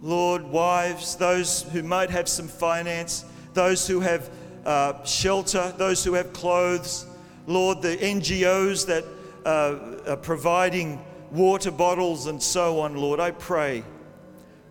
Lord, 0.00 0.42
wives, 0.42 1.16
those 1.16 1.64
who 1.64 1.82
might 1.82 2.08
have 2.08 2.30
some 2.30 2.48
finance, 2.48 3.26
those 3.52 3.86
who 3.86 4.00
have 4.00 4.30
uh, 4.64 5.04
shelter, 5.04 5.74
those 5.76 6.02
who 6.02 6.14
have 6.14 6.32
clothes, 6.32 7.04
Lord, 7.46 7.82
the 7.82 7.98
NGOs 7.98 8.86
that 8.86 9.04
uh, 9.44 10.12
are 10.12 10.16
providing 10.16 11.04
water 11.30 11.70
bottles 11.70 12.26
and 12.26 12.42
so 12.42 12.80
on, 12.80 12.96
Lord, 12.96 13.20
I 13.20 13.32
pray, 13.32 13.84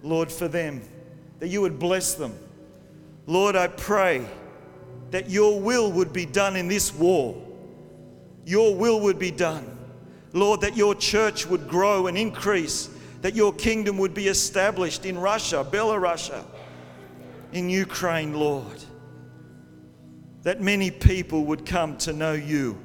Lord, 0.02 0.32
for 0.32 0.48
them, 0.48 0.82
that 1.38 1.50
you 1.50 1.62
would 1.62 1.78
bless 1.78 2.16
them. 2.16 2.34
Lord, 3.28 3.56
I 3.56 3.68
pray 3.68 4.26
that 5.12 5.30
your 5.30 5.62
will 5.62 5.92
would 5.92 6.14
be 6.14 6.26
done 6.26 6.56
in 6.56 6.68
this 6.68 6.92
war. 6.96 7.40
Your 8.44 8.74
will 8.74 9.02
would 9.02 9.20
be 9.20 9.30
done. 9.30 9.78
Lord, 10.34 10.62
that 10.62 10.78
your 10.78 10.96
church 10.96 11.46
would 11.46 11.68
grow 11.68 12.08
and 12.08 12.18
increase, 12.18 12.90
that 13.22 13.36
your 13.36 13.54
kingdom 13.54 13.98
would 13.98 14.14
be 14.14 14.28
established 14.28 15.06
in 15.06 15.18
Russia, 15.18 15.66
Belarus, 15.70 16.44
in 17.52 17.70
Ukraine, 17.70 18.34
Lord. 18.34 18.84
That 20.44 20.62
many 20.62 20.90
people 20.90 21.46
would 21.46 21.66
come 21.66 21.98
to 22.00 22.14
know 22.14 22.34
you 22.34 22.78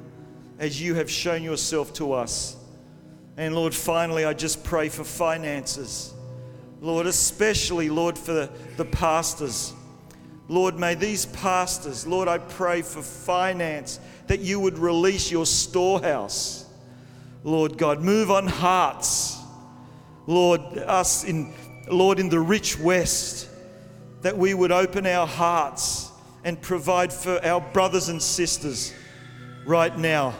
as 0.59 0.81
you 0.81 0.95
have 0.95 1.09
shown 1.09 1.43
yourself 1.43 1.93
to 1.93 2.13
us. 2.13 2.55
And 3.37 3.55
Lord, 3.55 3.73
finally, 3.73 4.25
I 4.25 4.33
just 4.33 4.63
pray 4.63 4.89
for 4.89 5.03
finances. 5.03 6.13
Lord, 6.81 7.07
especially, 7.07 7.89
Lord, 7.89 8.17
for 8.17 8.33
the, 8.33 8.49
the 8.75 8.85
pastors. 8.85 9.73
Lord, 10.47 10.77
may 10.77 10.95
these 10.95 11.25
pastors, 11.27 12.05
Lord, 12.05 12.27
I 12.27 12.37
pray 12.37 12.81
for 12.81 13.01
finance 13.01 13.99
that 14.27 14.39
you 14.39 14.59
would 14.59 14.77
release 14.77 15.31
your 15.31 15.45
storehouse. 15.45 16.66
Lord 17.47 17.77
God, 17.77 18.01
move 18.01 18.29
on 18.29 18.45
hearts. 18.45 19.39
Lord, 20.25 20.59
us 20.79 21.23
in, 21.23 21.53
Lord, 21.89 22.19
in 22.19 22.27
the 22.27 22.41
rich 22.41 22.77
West, 22.77 23.47
that 24.21 24.37
we 24.37 24.53
would 24.53 24.73
open 24.73 25.07
our 25.07 25.25
hearts 25.25 26.11
and 26.43 26.61
provide 26.61 27.13
for 27.13 27.39
our 27.45 27.61
brothers 27.61 28.09
and 28.09 28.21
sisters 28.21 28.93
right 29.65 29.97
now, 29.97 30.33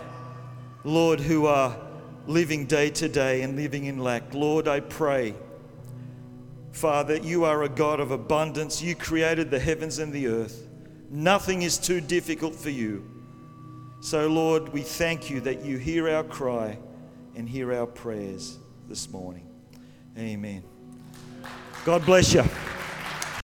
Lord, 0.84 1.22
who 1.22 1.46
are 1.46 1.78
living 2.26 2.66
day 2.66 2.90
to 2.90 3.08
day 3.08 3.42
and 3.42 3.56
living 3.56 3.86
in 3.86 4.00
lack. 4.00 4.34
Lord, 4.34 4.68
I 4.68 4.82
pray, 4.82 5.34
Father, 6.74 7.16
you 7.16 7.46
are 7.46 7.64
a 7.64 7.70
God 7.70 8.02
of 8.02 8.12
abundance. 8.12 8.82
You 8.82 8.96
created 8.96 9.50
the 9.50 9.60
heavens 9.60 10.00
and 10.00 10.12
the 10.12 10.28
earth. 10.28 10.68
Nothing 11.10 11.62
is 11.62 11.78
too 11.78 12.02
difficult 12.02 12.54
for 12.54 12.70
you. 12.70 13.10
So, 14.02 14.28
Lord, 14.28 14.68
we 14.74 14.82
thank 14.82 15.30
you 15.30 15.40
that 15.40 15.64
you 15.64 15.78
hear 15.78 16.10
our 16.10 16.26
cry 16.26 16.78
and 17.38 17.48
hear 17.48 17.72
our 17.72 17.86
prayers 17.86 18.58
this 18.90 19.12
morning. 19.12 19.48
Amen. 20.18 20.64
God 21.86 22.04
bless 22.04 22.34
you. 22.34 22.44